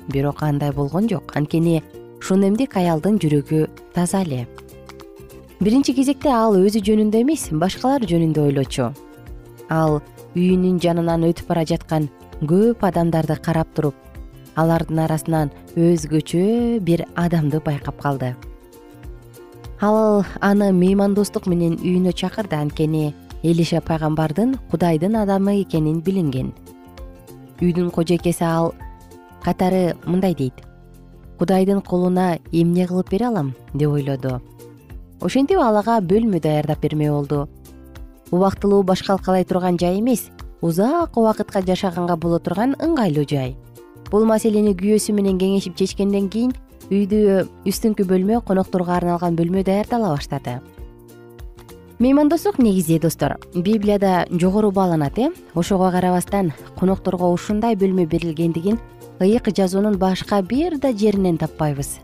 Бирок 0.07 0.43
андай 0.43 0.71
болгон 0.71 1.07
жок. 1.09 1.35
Анткени 1.35 1.83
шунемдик 2.21 2.77
аялдын 2.77 3.19
жүрөгү 3.19 3.67
таза 3.93 4.21
эле. 4.23 4.47
Биринчи 5.59 5.93
кезекте 5.93 6.29
ал 6.29 6.55
өзү 6.55 6.83
жөнүндө 6.85 7.21
эмес 7.21 7.49
башкалар 7.51 8.05
жөнүндө 8.07 8.47
ойлочу. 8.47 8.91
Ал 9.69 10.01
үйүнүн 10.35 10.79
жанынан 10.79 11.27
өтүп 11.27 11.49
бара 11.49 11.65
жаткан 11.65 12.09
көп 12.41 12.85
адамдарды 12.87 13.35
карап 13.41 13.73
туруп 13.75 13.95
алардын 14.57 15.03
арасынан 15.05 15.51
өзгөчө 15.77 16.79
бир 16.85 17.05
адамды 17.15 17.59
байкап 17.65 17.99
калды. 18.01 18.35
Ал 19.81 20.25
аны 20.41 20.71
меймандостук 20.73 21.45
менен 21.45 21.77
үйүнө 21.77 22.13
чакырды. 22.13 22.55
Анткени 22.55 23.13
элиша 23.43 23.81
пайгамбардын 23.81 24.57
кудайдын 24.71 25.15
адамы 25.15 25.61
экенин 25.61 26.01
билинген. 26.01 26.53
Үйдүн 27.61 27.91
кожойкеси 27.91 28.43
ал 28.43 28.73
катары 29.43 29.95
мындай 30.05 30.35
дейт. 30.35 30.53
Кудайдын 31.39 31.81
колуна 31.81 32.39
эмне 32.51 32.87
кылып 32.87 33.09
бере 33.09 33.27
алам? 33.27 33.53
деп 33.73 33.89
ойлоду. 33.89 34.41
Ошентип 35.21 35.59
ал 35.59 35.77
ага 35.77 35.99
бөлмө 36.01 36.39
даярдап 36.41 36.81
бермек 36.81 37.11
болду. 37.11 37.47
Убактылуу 38.31 38.83
башкалкалай 38.83 39.45
турган 39.45 39.77
жай 39.79 39.99
эмес 39.99 40.29
узак 40.61 41.17
убакытка 41.17 41.61
жашаганга 41.61 42.15
боло 42.17 42.39
турган 42.39 42.75
ыңгайлуу 42.79 43.25
жай. 43.29 43.55
Бул 44.11 44.25
маселени 44.25 44.73
күйөөсү 44.73 45.13
менен 45.13 45.37
кеңешип 45.37 45.75
чечкенден 45.75 46.29
кийин 46.29 46.53
үйдү 46.89 47.47
үстүңкү 47.67 48.05
бөлмө 48.07 48.41
конокторго 48.47 48.93
арналган 48.95 49.35
бөлмө 49.35 49.63
даярдала 49.67 50.13
баштады 50.15 50.61
меймандостук 51.99 52.59
негизи 52.59 52.99
достор. 52.99 53.37
Библияда 53.55 54.27
жогору 54.29 54.71
бааланат 54.71 55.17
э? 55.17 55.31
Ошого 55.55 55.91
карабастан 55.91 56.53
конокторго 56.79 57.31
ушундай 57.33 57.75
бөлмө 57.75 58.05
берилгендигин 58.05 58.77
ыйык 59.19 59.49
жазуунун 59.55 59.97
башка 59.97 60.41
бир 60.41 60.77
да 60.77 60.93
жеринен 60.93 61.37
таппайбыз. 61.37 61.99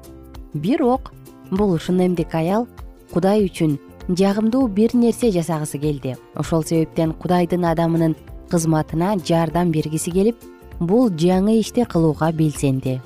Бирок 0.54 1.14
бул 1.52 1.78
шунемдик 1.78 2.34
аял. 2.34 2.68
Кудай 3.14 3.46
үчүн 3.46 3.78
жагымдуу 4.10 4.68
бир 4.68 4.96
нерсе 4.96 5.30
жасагысы 5.32 5.78
келди. 5.78 6.18
Ошол 6.36 6.64
себептен 6.64 7.14
кудайдын 7.14 7.66
адамынын 7.66 8.16
кызматына 8.50 9.20
жардам 9.24 9.72
бергиси 9.72 10.10
келип 10.12 10.42
бул 10.80 11.10
жаңы 11.10 11.60
ишти 11.60 11.86
кылууга 11.86 12.32
белсенди. 12.32 13.00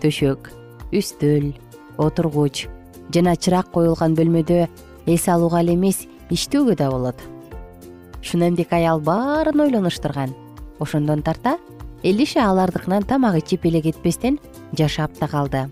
Төшөк 0.00 0.52
үстөл 0.92 1.50
отургуч 1.98 2.68
жана 3.10 3.34
чырак 3.34 3.72
коюлган 3.74 4.14
бөлмөдө 4.14 4.68
эс 5.06 5.28
алууга 5.28 5.60
эле 5.60 5.74
эмес 5.74 6.06
иштөөгө 6.30 6.76
да 6.76 6.90
болот. 6.90 7.16
Шунемдик 8.22 8.72
аял 8.72 9.00
баарын 9.00 9.60
ойлонуштурган 9.60 10.34
ошондон 10.80 11.22
тарта 11.22 11.58
элиша 12.02 12.48
алардыкынан 12.50 13.02
тамак 13.02 13.36
ичип 13.38 13.66
эле 13.66 13.80
кетпестен 13.82 14.38
жашап 14.72 15.18
да 15.20 15.28
калды. 15.28 15.68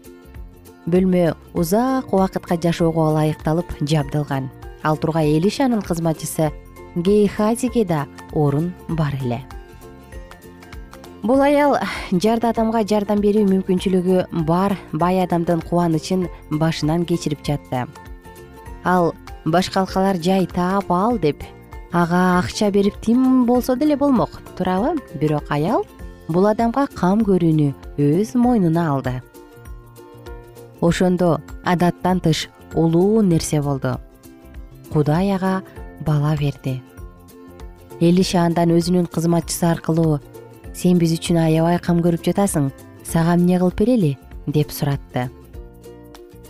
Бөлмө 0.87 1.37
узак 1.55 2.13
убакытка 2.13 2.57
жашоого 2.57 3.11
ылайыкталып 3.13 3.67
жабдылган. 3.81 4.51
Ал 4.83 4.97
тургай 4.97 5.37
элишанын 5.39 5.83
кызматчысы 5.83 6.51
гейхазиге 6.97 7.85
да 7.85 8.07
орун 8.33 8.73
бар 8.89 9.15
эле. 9.23 9.43
Бул 11.23 11.41
аял 11.41 11.77
жарды 12.11 12.49
адамга 12.49 12.83
жардам 12.83 13.21
берүү 13.23 13.47
мүмкүнчүлүгү 13.47 14.45
бар 14.47 14.75
бай 14.93 15.23
адамдын 15.23 15.63
кубанычын 15.69 16.27
башынан 16.51 17.05
кечирип 17.07 17.45
жатты. 17.47 17.87
Ал 18.83 19.15
башкалкалар 19.45 20.17
жай 20.23 20.47
таап 20.47 20.91
ал 20.91 21.19
деп. 21.19 21.43
Ага 21.93 22.39
акча 22.39 22.71
берип 22.71 22.95
тим 23.01 23.45
болсо 23.47 23.77
деле 23.77 23.97
болмок. 23.97 24.41
Туурабы 24.57 25.01
бирок 25.21 25.45
аял 25.51 25.85
бул 26.29 26.47
адамга 26.47 26.87
кам 26.95 27.21
көрүүнү 27.21 27.73
өз 27.99 28.35
мойнуна 28.35 28.89
алды. 28.95 29.23
Ошондо 30.81 31.41
адаттан 31.65 32.21
тыш 32.21 32.49
улуу 32.75 33.23
нерсе 33.23 33.61
болду. 33.61 33.99
Кудай 34.93 35.31
ага 35.35 35.63
бала 36.01 36.37
берди. 36.37 36.83
Элиша 38.01 38.47
андан 38.47 38.73
өзүнүн 38.75 39.07
кызматчысы 39.07 39.67
аркылуу 39.69 40.21
сен 40.75 40.99
биз 40.99 41.13
үчүн 41.19 41.39
аябай 41.45 41.79
кам 41.79 42.01
көрүп 42.03 42.25
жатасың 42.27 42.71
сага 43.05 43.37
эмне 43.37 43.59
кылып 43.61 43.79
берели 43.79 44.17
деп 44.47 44.73
суратты. 44.73 45.29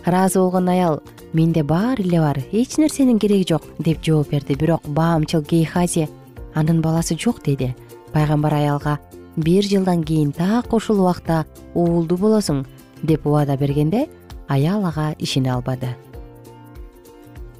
Ыраазы 0.05 0.39
болгон 0.39 0.69
аял 0.69 1.01
менде 1.33 1.63
баары 1.63 2.03
эле 2.03 2.19
бар? 2.19 2.39
Эч 2.51 2.77
нерсенин 2.77 3.19
кереги 3.19 3.45
жок 3.49 3.63
деп 3.79 4.03
жооп 4.03 4.29
берди. 4.31 4.55
Бирок 4.55 4.81
баамчыл 4.87 5.41
гейхази 5.41 6.07
анын 6.53 6.81
баласы 6.81 7.17
жок 7.17 7.43
деди. 7.43 7.75
Пайгамбар 8.13 8.53
аялга 8.53 8.99
бир 9.35 9.63
жылдан 9.63 10.03
кийин 10.03 10.31
так 10.31 10.73
ушул 10.73 11.01
убакта 11.01 11.45
уулдуу 11.73 12.17
болосуң 12.17 12.65
деп 13.01 13.25
убада 13.25 13.57
бергенде 13.57 14.07
аял 14.47 14.85
ага 14.85 15.15
ишене 15.19 15.53
албады. 15.53 15.95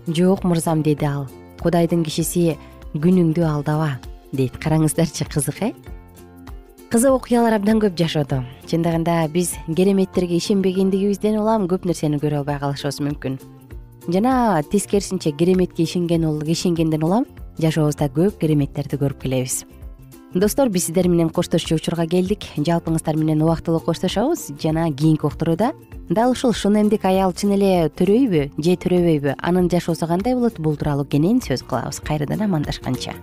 Жок 0.08 0.44
мырзам 0.44 0.84
деди 0.84 1.06
ал. 1.06 1.28
Кудайдын 1.60 2.04
кишиси 2.04 2.58
күнүңдү 2.94 3.44
алдаба 3.48 4.00
дейт. 4.32 4.58
Караңыздарчы 4.60 5.26
кызык 5.26 5.62
э? 5.62 5.74
Кызык 6.92 7.10
окуялар 7.10 7.56
абдан 7.58 7.80
көп 7.82 7.96
жашоодо 7.98 8.44
чындыгында 8.70 9.16
биз 9.34 9.56
кереметтерге 9.66 10.38
ишенбегендигибизден 10.38 11.40
улам 11.42 11.66
көп 11.72 11.88
нерсени 11.90 12.20
көрө 12.22 12.44
албай 12.44 12.60
калышыбыз 12.62 13.00
мүмкүн 13.02 13.40
жана 14.08 14.64
тескерисинче 14.64 15.32
кереметке 15.32 15.84
ишенген 15.84 16.24
ишенгенден 16.46 17.04
улам 17.04 17.26
жашообузда 17.60 18.10
көп 18.10 18.40
кереметтерди 18.42 18.98
көрүп 18.98 19.22
келебиз. 19.22 19.64
Достор 20.34 20.70
биз 20.70 20.88
сиздер 20.88 21.08
менен 21.08 21.30
коштошчу 21.30 21.76
учурга 21.76 22.08
келдик. 22.10 22.48
Жалпыңыздар 22.58 23.16
менен 23.16 23.44
убактылуу 23.46 23.84
коштошобуз 23.86 24.50
жана 24.62 24.90
кийинки 24.92 25.28
уктурууда. 25.28 25.74
Дал 26.10 26.32
ушул 26.32 26.54
шунемдик 26.54 27.06
аял 27.06 27.34
чын 27.34 27.54
эле 27.54 27.92
төрөйбү 27.94 28.50
же 28.58 28.76
төрөбөйбү 28.76 29.38
анын 29.38 29.70
жашоосу 29.70 30.10
кандай 30.10 30.34
болот 30.34 30.58
бул 30.58 30.76
тууралуу 30.76 31.06
кенен 31.06 31.40
сөз 31.40 31.62
кылабыз. 31.62 32.02
Кайрадан 32.02 32.42
амандашканча 32.42 33.14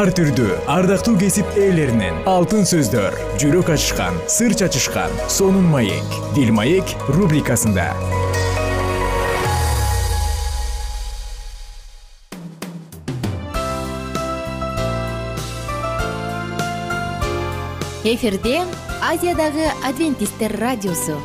ар 0.00 0.08
түрдүү 0.16 0.54
ардактуу 0.70 1.12
кесип 1.20 1.48
ээлеринен. 1.60 2.22
Алтын 2.30 2.64
сөздөр 2.64 3.16
жүрөк 3.40 3.68
ачышкан 3.74 4.14
сыр 4.32 4.54
чачышкан 4.56 5.12
сонун 5.28 5.66
маек. 5.68 6.14
Бил 6.32 6.54
маек 6.56 6.94
рубрикасында. 7.12 7.90
Эфирде 18.08 18.62
азиядагы 19.04 19.68
адвентисттер 19.84 20.56
радиосу 20.64 21.18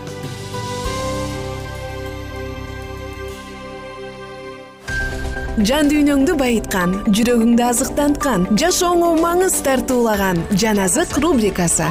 жан 5.64 5.88
дүйнөңдү 5.88 6.34
байыткан 6.36 6.98
жүрөгүңдү 7.16 7.64
азыктанткан 7.64 8.42
жашооңо 8.60 9.14
маңыз 9.22 9.56
тартуулаган 9.64 10.42
жан 10.52 10.82
азык 10.84 11.16
рубрикасы. 11.24 11.88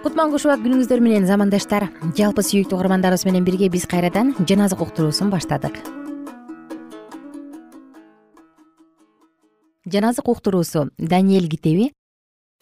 Кутман 0.00 0.32
куш 0.32 0.48
убак 0.48 0.64
күнүңүздөр 0.64 1.04
менен 1.04 1.28
замандаштар 1.28 1.90
жалпы 2.16 2.40
сүйүктүү 2.48 2.80
угармандарыбыз 2.80 3.28
менен 3.28 3.44
бирге 3.44 3.68
биз 3.68 3.84
кайрадан 3.84 4.32
жан 4.48 4.64
азык 4.64 4.80
уктуруусун 4.80 5.28
баштадык. 5.28 5.82
Жаназык 9.84 10.28
уктуруусу 10.28 10.88
даниэл 10.96 11.50
китеби 11.50 11.92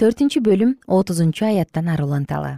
төртүнчү 0.01 0.41
бөлүм 0.41 0.71
отузунчу 0.97 1.45
аяттан 1.45 1.89
ары 1.93 2.07
уланталы 2.07 2.53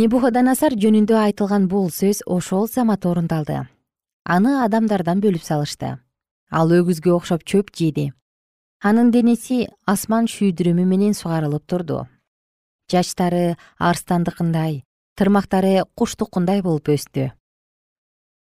небуходоносар 0.00 0.72
жөнүндө 0.80 1.18
айтылган 1.20 1.66
бул 1.68 1.90
сөз 1.92 2.22
ошол 2.36 2.64
замат 2.72 3.04
орундалды 3.04 3.66
аны 4.24 4.54
адамдардан 4.62 5.20
бөлүп 5.20 5.44
салышты. 5.44 5.98
Ал 6.48 6.72
өгүзгө 6.72 7.12
окшоп 7.18 7.44
чөп 7.44 7.74
жеди 7.76 8.06
анын 8.80 9.10
денеси 9.12 9.66
асман 9.84 10.24
шүйдүрүмү 10.32 10.88
менен 10.88 11.12
сугарылып 11.12 11.66
турду. 11.66 12.06
Чачтары 12.88 13.58
арстандыкындай 13.76 14.84
тырмактары 15.20 15.82
куштукундай 15.94 16.62
болуп 16.62 16.88
өстү. 16.96 17.28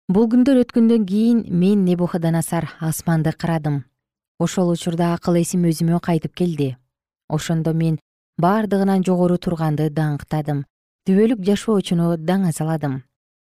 Бул 0.08 0.28
күндөр 0.32 0.64
өткөндөн 0.64 1.04
кийин 1.04 1.44
мен 1.50 1.84
небуходоносар 1.84 2.70
асманды 2.80 3.36
карадым 3.36 3.82
ошол 4.38 4.72
учурда 4.72 5.12
акыл 5.14 5.36
эсим 5.36 5.68
өзүмө 5.68 6.00
кайтып 6.00 6.32
келди 6.32 6.76
ошондо 7.36 7.72
мен 7.72 7.98
бардыгынан 8.38 9.04
жогору 9.06 9.38
турганды 9.38 9.90
даңктадым. 9.90 10.64
Түбөлүк 11.06 11.40
жашоочуну 11.46 12.16
даңазаладым 12.18 13.00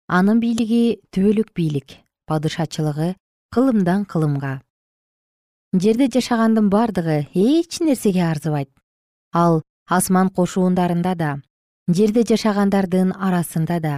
анын 0.08 0.40
бийлиги 0.40 1.00
түбөлүк 1.16 1.54
бийлик 1.56 1.98
падышачылыгы 2.28 3.16
кылымдан 3.54 4.06
кылымга. 4.06 4.62
Жерде 5.74 6.08
жашагандын 6.14 6.70
бардыгы 6.70 7.28
эч 7.34 7.80
нерсеге 7.80 8.24
арзыбайт. 8.30 8.70
Ал 9.34 9.64
асман 9.88 10.30
кошуундарында 10.30 11.16
да 11.16 11.30
жерде 11.88 12.24
жашагандардын 12.30 13.14
арасында 13.18 13.80
да 13.80 13.96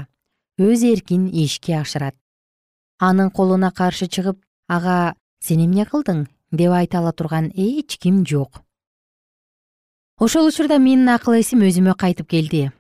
өз 0.58 0.84
эркин 0.84 1.28
ишке 1.28 1.76
ашырат. 1.82 2.16
Анын 3.00 3.30
колуна 3.32 3.72
каршы 3.72 4.08
чыгып 4.08 4.40
ага 4.68 5.16
сен 5.40 5.66
эмне 5.66 5.86
кылдың? 5.86 6.26
деп 6.52 6.72
айта 6.72 7.00
ала 7.00 7.12
турган 7.12 7.52
эч 7.56 7.98
ким 7.98 8.26
жок 8.26 8.62
ошол 10.18 10.48
учурда 10.48 10.78
менин 10.80 11.10
акыл 11.10 11.36
эсим 11.40 11.64
өзүмө 11.68 11.96
кайтып 12.00 12.30
келди. 12.32 12.72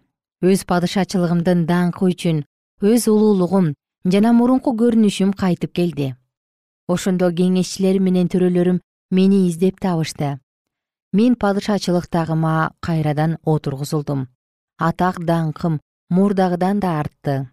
Өз 0.42 0.64
падышачылыгымдын 0.70 1.66
даңкы 1.68 2.08
үчүн 2.12 2.44
өз 2.82 3.08
улуулугум 3.12 3.74
жана 4.08 4.32
мурунку 4.34 4.72
көрүнүшүм 4.80 5.34
кайтып 5.36 5.74
келди. 5.76 6.16
Ошондо 6.88 7.32
кеңешчилерим 7.36 8.08
менен 8.08 8.32
төрөлөрүм 8.32 8.80
мени 9.12 9.48
издеп 9.50 9.82
табышты. 9.84 10.40
Мен 11.12 11.36
падышачылыктагыма 11.36 12.72
кайрадан 12.80 13.38
отургузулдум. 13.44 14.28
Атак 14.78 15.20
даңкым 15.20 15.80
мурдагыдан 16.10 16.80
да 16.80 17.00
артты. 17.00 17.50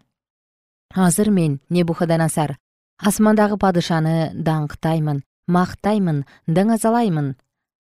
Азыр 0.95 1.29
мен 1.29 1.59
небуходоносар 1.69 2.55
асмандагы 2.99 3.57
падышаны 3.57 4.31
даңктаймын 4.33 5.23
мактаймын 5.47 6.25
даңазалаймын 6.47 7.35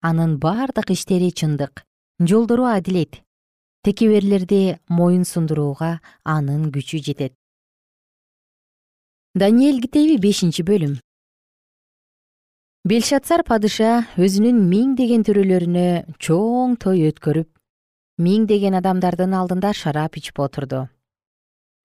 анын 0.01 0.39
бардык 0.39 0.91
иштери 0.91 1.31
чындык. 1.33 1.85
Жолдору 2.21 2.65
адилет. 2.65 3.23
Текеберлерди 3.85 4.79
моюн 4.89 5.25
сундурууга 5.25 6.01
анын 6.25 6.71
күчү 6.71 7.03
жетет. 7.03 7.35
Даниэль 9.35 9.81
китеби 9.81 10.19
бешинчи 10.19 10.63
бөлүм. 10.63 10.99
Белшатсар 12.89 13.45
падыша 13.45 14.07
өзүнүн 14.17 14.59
миңдеген 14.71 15.25
төрөлөрүнө 15.27 15.89
чоң 16.19 16.77
той 16.83 17.09
өткөрүп 17.11 17.51
миңдеген 18.19 18.79
адамдардын 18.79 19.35
алдында 19.39 19.73
шарап 19.75 20.17
ичип 20.19 20.41
отурду. 20.43 20.89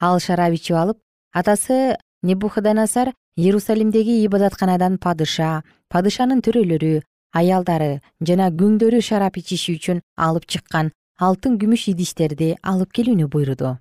Ал 0.01 0.19
шарап 0.19 0.53
ичип 0.53 0.77
алып 0.77 0.99
атасы 1.33 1.97
небуходоносар 2.23 3.13
иерусалимдеги 3.37 4.21
ибадатканадан 4.25 4.97
падыша 4.97 5.63
падышанын 5.89 6.41
төрөлөрү 6.45 7.01
аялдары 7.33 8.01
жана 8.27 8.49
күңдөрү 8.59 9.01
шарап 9.01 9.37
ичиши 9.41 9.75
үчүн 9.77 10.01
алып 10.27 10.45
чыккан 10.45 10.91
алтын 11.27 11.57
күмүш 11.61 11.87
идиштерди 11.93 12.53
алып 12.61 12.93
келүүнү 12.97 13.27
буйруду. 13.33 13.77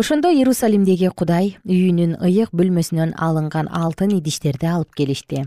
Ошондо 0.00 0.30
иерусалимдеги 0.32 1.10
кудай 1.12 1.56
үйүнүн 1.68 2.16
ыйык 2.24 2.52
бөлмөсүнөн 2.56 3.14
алынган 3.26 3.68
алтын 3.68 4.14
идиштерди 4.16 4.66
алып 4.66 4.94
келишти. 4.96 5.44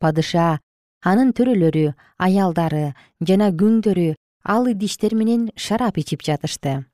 Падыша 0.00 0.60
анын 1.02 1.32
төрөлөрү 1.34 1.94
аялдары 2.18 2.92
жана 3.26 3.50
күңдөрү 3.50 4.14
ал 4.44 4.70
идиштер 4.70 5.14
менен 5.14 5.50
шарап 5.56 5.98
ичип 5.98 6.22
жатышты. 6.22 6.84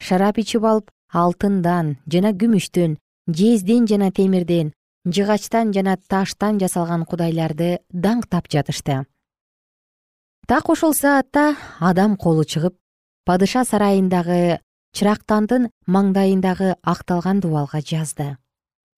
Шарап 0.00 0.38
ичип 0.42 0.64
алып 0.64 0.90
алтындан 1.12 1.96
жана 2.10 2.32
күмүштөн 2.32 2.96
жезден 3.28 3.86
жана 3.86 4.10
темирден 4.10 4.72
жыгачтан 5.06 5.72
жана 5.72 5.96
таштан 5.96 6.58
жасалган 6.60 7.06
кудайларды 7.08 7.80
даңктап 7.88 8.50
жатышты. 8.52 9.06
Так 10.46 10.68
ошол 10.68 10.92
саатта 10.94 11.56
адам 11.78 12.16
колу 12.16 12.44
чыгып 12.44 12.76
падыша 13.24 13.64
сарайындагы 13.64 14.60
чырактандын 14.92 15.70
маңдайындагы 15.86 16.76
акталган 16.82 17.40
дубалга 17.40 17.80
жазды. 17.80 18.36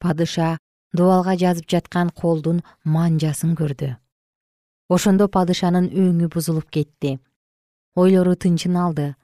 Падыша 0.00 0.58
дубалга 0.92 1.36
жазып 1.36 1.70
жаткан 1.70 2.10
колдун 2.10 2.62
манжасын 2.84 3.54
көрдү. 3.54 3.94
Ошондо 4.88 5.28
падышанын 5.28 5.86
өңү 5.86 6.28
бузулуп 6.34 6.70
кетти. 6.70 7.20
Ойлору 7.94 8.34
тынчын 8.34 8.76
алды. 8.76 9.14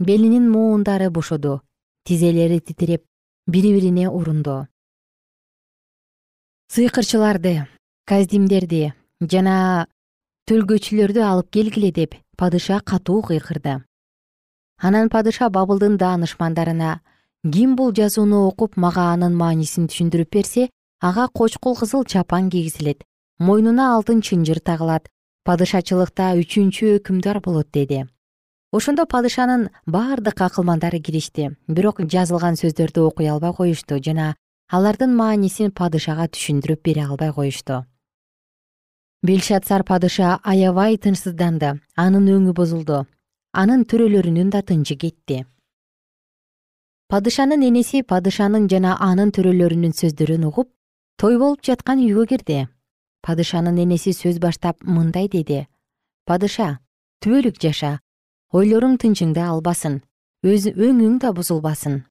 Белинин 0.00 0.48
муундары 0.50 1.10
бошоду. 1.10 1.60
Тизелери 2.04 2.60
титиреп 2.60 3.04
бири 3.46 3.74
бирине 3.74 4.08
урунду 4.08 4.66
сыйкырчыларды 6.72 7.66
каздимдерди 8.08 8.92
жана 9.20 9.86
төлгөчүлөрдү 10.48 11.20
алып 11.24 11.50
келгиле 11.56 11.90
деп 11.92 12.14
падыша 12.36 12.80
катуу 12.80 13.22
кыйкырды. 13.22 13.82
Анан 14.80 15.08
падыша 15.08 15.50
бабылдын 15.50 15.96
даанышмандарына 15.96 17.00
ким 17.52 17.76
бул 17.76 17.92
жазууну 17.92 18.46
окуп 18.48 18.76
мага 18.76 19.10
анын 19.12 19.36
маанисин 19.36 19.88
түшүндүрүп 19.88 20.30
берсе 20.36 20.68
ага 21.00 21.28
кочкул 21.28 21.76
кызыл 21.76 22.04
чапан 22.04 22.50
кийгизилет 22.50 23.04
мойнуна 23.38 23.94
алтын 23.94 24.20
чынжыр 24.20 24.60
тагылат 24.60 25.08
падышачылыкта 25.44 26.32
үчүнчү 26.40 26.96
өкүмдар 26.98 27.40
болот 27.44 27.68
деди. 27.72 28.06
Ошондо 28.72 29.04
падышанын 29.06 29.68
бардык 29.86 30.40
акылмандары 30.40 30.98
киришти 31.00 31.50
бирок 31.68 32.00
жазылган 32.00 32.56
сөздөрдү 32.56 33.04
окуй 33.10 33.28
албай 33.28 33.52
коюшту 33.52 34.00
жана 34.02 34.34
алардын 34.72 35.12
маанисин 35.14 35.70
падышага 35.70 36.28
түшүндүрүп 36.32 36.80
бере 36.84 37.04
албай 37.04 37.32
коюшту. 37.32 37.84
Белшатсар 39.22 39.84
падыша 39.84 40.38
аябай 40.42 40.96
тынчсызданды 40.96 41.80
анын 41.96 42.28
өңү 42.28 42.54
бузулду. 42.56 43.04
Анын 43.52 43.84
төрөлөрүнүн 43.84 44.50
да 44.50 44.62
тынчы 44.62 44.96
кетти. 44.96 45.44
Падышанын 47.08 47.62
энеси 47.62 48.02
падышанын 48.02 48.68
жана 48.68 48.96
анын 49.00 49.30
төрөлөрүнүн 49.36 49.92
сөздөрүн 49.94 50.48
угуп 50.48 50.72
той 51.16 51.38
болуп 51.38 51.62
жаткан 51.62 52.00
үйгө 52.00 52.26
кирди. 52.32 52.66
Падышанын 53.22 53.78
энеси 53.78 54.12
сөз 54.12 54.40
баштап 54.40 54.80
мындай 54.82 55.28
деди. 55.28 55.66
Падыша 56.26 56.80
түбөлүк 57.20 57.60
жаша 57.60 57.98
ойлоруң 58.52 58.96
тынчыңды 59.00 59.44
албасын 59.44 60.00
өз 60.44 60.66
өңүң 60.72 61.20
да 61.22 61.32
бузулбасын 61.36 62.02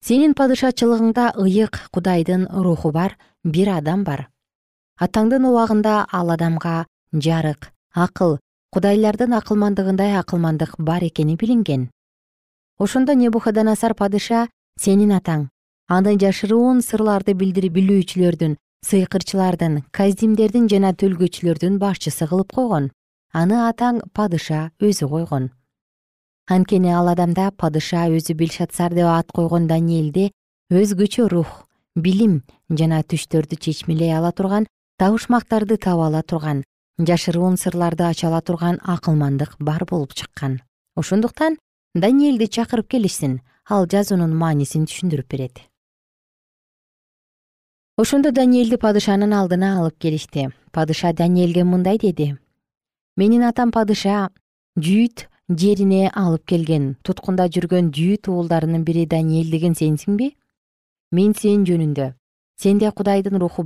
сенин 0.00 0.32
падышачылыгыңда 0.34 1.24
ыйык 1.36 1.76
кудайдын 1.92 2.46
руху 2.50 2.90
бар 2.92 3.16
бир 3.44 3.68
адам 3.76 4.04
бар. 4.04 4.28
Атаңдын 5.00 5.44
убагында 5.48 6.06
ал 6.12 6.32
адамга 6.32 6.86
жарык 7.12 7.70
акыл 7.94 8.38
кудайлардын 8.72 9.36
акылмандыгындай 9.36 10.16
акылмандык 10.16 10.74
бар 10.78 11.04
экени 11.04 11.36
билинген. 11.36 11.90
Ошондо 12.78 13.14
небуходоносар 13.14 13.94
падыша 13.94 14.48
сенин 14.80 15.12
атаң. 15.12 15.48
Аны 15.88 16.16
жашыруун 16.16 16.80
сырларды 16.80 17.34
билүүчүлөрдүн 17.34 18.56
сыйкырчылардын 18.86 19.82
каздимдердин 19.92 20.68
жана 20.72 20.94
төлгөчүлөрдүн 20.96 21.78
башчысы 21.78 22.28
кылып 22.30 22.54
койгон. 22.56 22.90
Аны 23.32 23.60
атаң 23.68 24.00
падыша 24.14 24.70
өзү 24.80 25.08
койгон 25.08 25.50
анткени 26.50 26.90
ал 26.90 27.08
адамда 27.12 27.50
падыша 27.62 28.08
өзү 28.10 28.34
белшатсар 28.40 28.94
деп 28.98 29.06
ат 29.06 29.30
койгон 29.36 29.68
даниэлде 29.70 30.30
өзгөчө 30.80 31.28
рух 31.30 31.52
билим 31.94 32.42
жана 32.80 32.98
түштөрдү 33.12 33.58
чечмелей 33.66 34.10
ала 34.16 34.32
турган 34.32 34.66
табышмактарды 34.98 35.78
таба 35.86 36.08
ала 36.10 36.22
турган 36.22 36.64
жашыруун 36.98 37.56
сырларды 37.56 38.04
ача 38.08 38.28
ала 38.28 38.42
турган 38.42 38.80
акылмандык 38.82 39.56
бар 39.58 39.84
болуп 39.86 40.12
чыккан. 40.12 40.60
Ошондуктан 40.96 41.56
даниэлди 41.94 42.46
чакырып 42.46 42.90
келишсин 42.90 43.40
ал 43.68 43.86
жазуунун 43.86 44.34
маанисин 44.34 44.84
түшүндүрүп 44.90 45.30
берет. 45.30 45.62
Ошондо 47.96 48.32
даниэлди 48.32 48.76
падышанын 48.76 49.32
алдына 49.32 49.78
алып 49.78 49.98
келишти. 49.98 50.50
Падыша 50.72 51.12
даниэлге 51.12 51.64
мындай 51.64 51.98
деди 51.98 52.34
менин 53.16 53.42
атам 53.44 53.70
падыша 53.70 54.30
жүйүт 54.78 55.29
жерине 55.50 56.10
алып 56.14 56.46
келген. 56.46 56.94
Туткунда 57.02 57.48
жүргөн 57.50 57.90
жүйүт 57.94 58.28
уулдарынын 58.30 58.84
бири 58.84 59.06
даниэль 59.06 59.50
деген 59.50 59.74
сенсиңби 59.74 60.34
мен 61.12 61.34
сен 61.34 61.64
жөнүндө. 61.66 62.14
Сенде 62.56 62.90
кудайдын 62.92 63.38
руху 63.40 63.64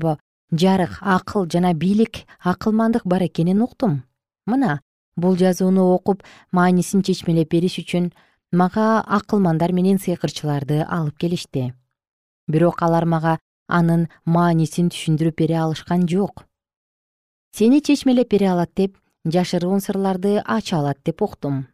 жарык 0.53 0.99
акыл 1.01 1.47
жана 1.47 1.75
бийлик 1.75 2.25
акылмандык 2.41 3.03
бар 3.05 3.23
экенин 3.23 3.61
уктум. 3.63 4.05
Мына 4.47 4.81
бул 5.17 5.37
жазууну 5.37 5.93
окуп 5.95 6.23
маанисин 6.53 7.03
чечмелеп 7.03 7.51
бериш 7.51 7.79
үчүн 7.79 8.13
мага 8.53 9.01
акылмандар 9.01 9.73
менен 9.73 9.99
сыйкырчыларды 9.99 10.85
алып 10.89 11.19
келишти. 11.19 11.75
Бирок 12.49 12.83
алар 12.83 13.05
мага 13.05 13.39
анын 13.69 14.09
маанисин 14.25 14.89
түшүндүрүп 14.89 15.37
бере 15.37 15.59
алышкан 15.59 16.07
жок. 16.09 16.47
Сени 17.53 17.81
чечмелеп 17.81 18.31
бере 18.31 18.49
алат 18.49 18.71
деп 18.75 18.97
жашыруун 19.25 19.81
сырларды 19.81 20.41
ача 20.45 20.79
алат 20.79 20.99
деп 21.05 21.23
уктум 21.23 21.67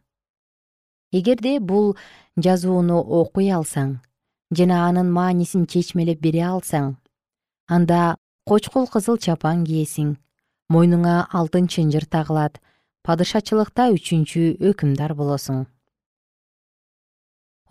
эгерде 1.11 1.59
бул 1.59 1.93
жазууну 2.47 2.97
окуй 3.21 3.51
алсаң 3.59 3.99
жана 4.57 4.81
анын 4.87 5.11
маанисин 5.19 5.67
чечмелеп 5.75 6.21
бере 6.25 6.43
алсаң 6.47 6.95
анда 7.67 8.01
кочкул 8.47 8.87
кызыл 8.95 9.17
чапан 9.27 9.65
кийесиң 9.67 10.15
мойнуңа 10.71 11.15
алтын 11.39 11.67
чынжыр 11.67 12.05
тагылат 12.15 12.61
падышачылыкта 13.07 13.89
үчүнчү 13.95 14.41
өкүмдар 14.71 15.13
болосуң. 15.17 15.65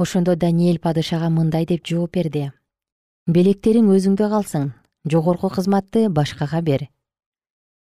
Ошондо 0.01 0.35
даниэль 0.35 0.81
падышага 0.83 1.29
мындай 1.31 1.67
деп 1.71 1.87
жооп 1.87 2.17
берди. 2.17 2.51
Белектериң 3.27 3.91
өзүңдө 3.95 4.31
калсын 4.33 4.71
жогорку 5.05 5.51
кызматты 5.55 6.09
башкага 6.09 6.61
бер. 6.67 6.89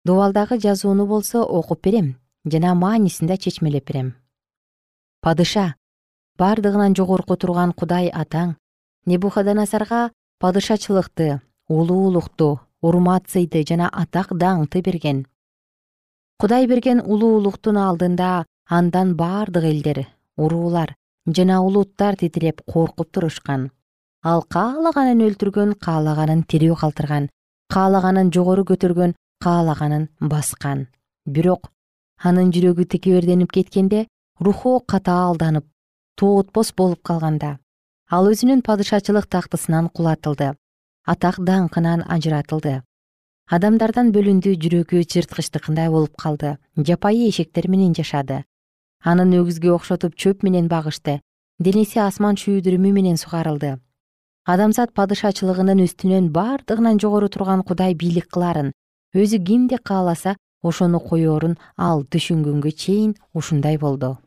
Дубалдагы 0.05 0.59
жазууну 0.59 1.05
болсо 1.07 1.43
окуп 1.43 1.83
берем 1.83 2.15
жана 2.45 2.75
маанисин 2.75 3.27
да 3.27 3.37
чечмелеп 3.37 3.87
берем 3.87 4.13
падыша 5.25 5.65
бардыгынан 6.39 6.95
жогорку 6.95 7.35
турган 7.35 7.73
кудай 7.73 8.09
атаң 8.21 8.55
небухаданасарга 9.05 10.01
падышачылыкты 10.39 11.41
улуулукту 11.67 12.59
урмат 12.81 13.27
сыйды 13.33 13.63
жана 13.67 13.89
атак 13.91 14.31
даңкты 14.43 14.81
берген. 14.81 15.25
Кудай 16.39 16.67
берген 16.67 17.01
улуулуктун 17.03 17.77
алдында 17.77 18.45
андан 18.69 19.15
бардык 19.19 19.65
элдер 19.71 20.05
уруулар 20.37 20.95
жана 21.27 21.61
улуттар 21.61 22.15
титиреп 22.15 22.61
коркуп 22.65 23.11
турушкан. 23.11 23.71
Ал 24.23 24.43
каалаганын 24.43 25.25
өлтүргөн 25.27 25.75
каалаганын 25.85 26.45
тирүү 26.51 26.77
калтырган 26.79 27.29
каалаганын 27.73 28.31
жогору 28.35 28.63
көтөргөн 28.71 29.15
каалаганын 29.43 30.07
баскан. 30.19 30.87
Бирок 31.25 31.69
анын 32.23 32.51
жүрөгү 32.55 32.87
текеберденип 32.93 33.51
кеткенде 33.51 34.07
руху 34.39 34.79
катаалданып 34.79 35.65
тоотпос 36.15 36.71
болуп 36.71 37.01
калганда 37.03 37.57
ал 38.07 38.27
өзүнүн 38.31 38.61
падышачылык 38.63 39.25
тактысынан 39.27 39.89
кулатылды 39.91 40.53
атак 41.03 41.39
даңкынан 41.43 42.05
ажыратылды. 42.15 42.79
Адамдардан 43.49 44.11
бөлүндү 44.15 44.53
жүрөгү 44.63 45.01
жырткычтыкындай 45.11 45.89
болуп 45.89 46.15
калды 46.21 46.53
жапайы 46.77 47.27
эшектер 47.29 47.67
менен 47.67 47.95
жашады. 47.97 48.43
Анын 49.03 49.33
өгүзгө 49.41 49.73
окшотуп 49.75 50.15
чөп 50.15 50.45
менен 50.47 50.69
багышты 50.71 51.19
денеси 51.59 51.99
асман 51.99 52.39
шүүдүрүмү 52.39 52.93
менен 52.95 53.17
сугарылды. 53.17 53.75
Адамзат 54.45 54.93
падышачылыгынын 54.95 55.83
үстүнөн 55.83 56.31
бардыгынан 56.31 57.01
жогору 57.03 57.27
турган 57.27 57.65
кудай 57.67 57.93
бийлик 57.93 58.31
кыларын 58.31 58.71
өзү 59.13 59.43
кимди 59.43 59.83
кааласа 59.83 60.37
ошону 60.63 60.99
коерун 60.99 61.57
ал 61.75 62.05
түшүнгөнгө 62.05 62.71
чейин 62.71 63.15
ушундай 63.33 63.77
болду 63.77 64.17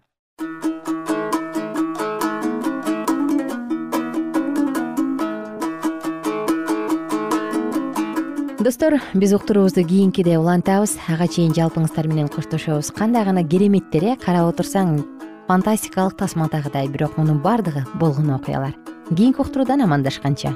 достор 8.63 9.01
биз 9.15 9.33
уктуруубузду 9.33 9.83
кийинкиде 9.83 10.39
улантабыз. 10.39 10.95
Ага 11.09 11.27
чейин 11.27 11.51
жалпыңыздар 11.57 12.07
менен 12.07 12.29
коштошобуз 12.31 12.93
кандай 12.95 13.25
гана 13.25 13.43
кереметтер 13.43 14.05
э 14.05 14.17
карап 14.17 14.55
отурсаң 14.55 15.03
фантастикалык 15.49 16.17
тасмадагыдай 16.17 16.87
бирок 16.89 17.17
мунун 17.19 17.41
баардыгы 17.43 17.85
болгон 17.95 18.31
окуялар. 18.31 18.75
Кийинки 19.11 19.41
уктуруудан 19.41 19.83
амандашканча. 19.83 20.55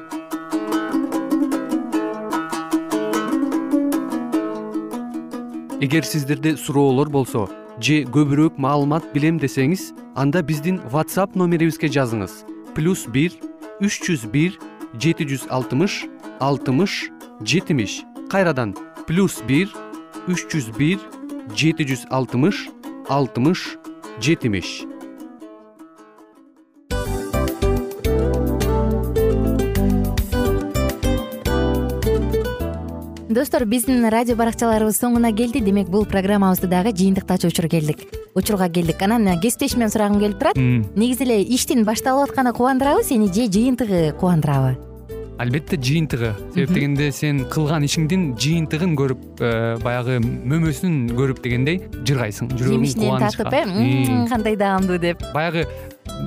Эгер 5.81 6.05
сиздерде 6.05 6.57
суроолор 6.57 7.09
болсо 7.11 7.49
же 7.81 8.05
көбүрөөк 8.05 8.55
маалымат 8.57 9.13
билем 9.13 9.39
десеңиз 9.39 9.93
анда 10.15 10.43
биздин 10.43 10.81
whatsapp 10.93 11.35
номерибизге 11.35 11.89
жазыңыз. 11.89 12.45
Плюс 12.75 13.07
бир 13.07 13.33
үч 13.81 13.99
жүз 14.07 14.31
бир 14.31 14.59
жети 14.95 15.27
жүз 15.27 15.51
алтымыш 15.51 16.05
алтымыш 16.41 17.16
жетимиш 17.45 18.03
кайрадан 18.31 18.75
плюс 19.07 19.43
бир 19.47 19.69
үч 20.27 20.47
жүз 20.49 20.73
бир 20.79 21.01
жети 21.53 21.85
жүз 21.85 22.07
алтымыш 22.09 22.69
алтымыш 23.13 23.77
жетимиш. 24.21 24.87
Достор 33.29 33.67
биздин 33.69 34.09
радио 34.09 34.33
баракчаларыбыз 34.37 34.97
соңуна 34.97 35.29
келди. 35.37 35.61
Демек 35.61 35.91
бул 35.93 36.07
программабызды 36.09 36.71
дагы 36.73 36.95
жыйынтыктачу 36.97 37.53
учур 37.53 37.69
келдик. 37.69 38.01
Учурга 38.35 38.71
келдик. 38.73 39.03
Анан 39.03 39.39
кесиптешимден 39.41 39.93
сурагым 39.93 40.21
келип 40.25 40.41
турат. 40.41 40.57
Негизи 40.57 41.29
эле 41.29 41.43
иштин 41.45 41.85
башталып 41.85 42.31
атканы 42.31 42.57
кубандырабы 42.57 43.05
сени 43.05 43.29
же 43.29 43.45
жыйынтыгы 43.53 44.15
кубандырабы 44.17 44.96
албетте 45.39 45.77
жыйынтыгы. 45.77 46.33
Себеп 46.55 46.73
дегенде 46.75 47.11
сен 47.13 47.45
кылган 47.53 47.85
ишиңдин 47.87 48.31
жыйынтыгын 48.41 48.95
көрүп 48.99 49.43
э, 49.43 49.51
баягы 49.83 50.19
мөмөсүн 50.23 51.11
көрүп 51.17 51.43
дегендей 51.45 51.83
жыргайсың 52.07 52.53
жүрөгүң 52.55 52.87
жемишинен 52.87 53.27
тартып 53.27 53.53
э? 53.53 53.65
Кандай 54.31 54.57
даамдуу 54.57 54.99
деп. 55.03 55.23
Баягы 55.35 55.67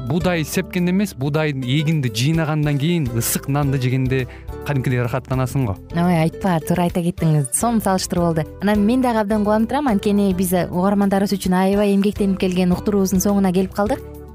буудай 0.10 0.44
сепкенде 0.46 0.94
эмес 0.94 1.16
буудай 1.18 1.52
эгинди 1.52 2.12
жыйнагандан 2.14 2.78
кийин 2.78 3.10
ысык 3.18 3.50
нанды 3.50 3.82
жегенде 3.82 4.28
кадимкидей 4.68 5.02
ырахаттанасың 5.02 5.66
го. 5.66 5.78
Ой 5.96 6.20
айтпа 6.26 6.60
туура 6.68 6.86
айта 6.86 7.02
кеттиңиз. 7.02 7.50
Сонун 7.58 7.82
салыштыруу 7.82 8.30
болду 8.30 8.46
анан 8.62 8.86
мен 8.86 9.02
дагы 9.02 9.24
абдан 9.24 9.46
кубанып 9.46 9.70
турам. 9.72 9.90
Анткени 9.90 10.32
биз 10.38 10.54
угармандарыбыз 10.70 11.34
үчүн 11.40 11.58
аябай 11.64 11.96
эмгектенип 11.96 12.40
келген 12.42 12.76
уктуруубуздун 12.78 13.24
соңуна 13.24 13.54
келип 13.56 13.74
калдык 13.74 14.19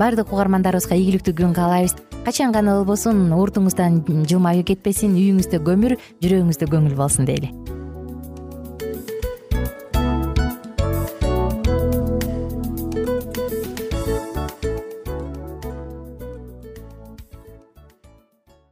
баардык 0.00 0.32
угармандарыбызга 0.32 0.96
ийгиликтүү 0.96 1.36
күн 1.36 1.52
каалайбыз. 1.56 1.98
Качан 2.24 2.52
гана 2.52 2.78
болбосун 2.78 3.30
уртуңуздан 3.32 4.02
жылмаюу 4.28 4.64
кетпесин 4.68 5.16
үйүңүздө 5.16 5.62
көмүр 5.64 5.96
жүрөгүңүздө 6.20 6.68
көңүл 6.72 6.96
болсун 6.98 7.28
дейли 7.28 7.52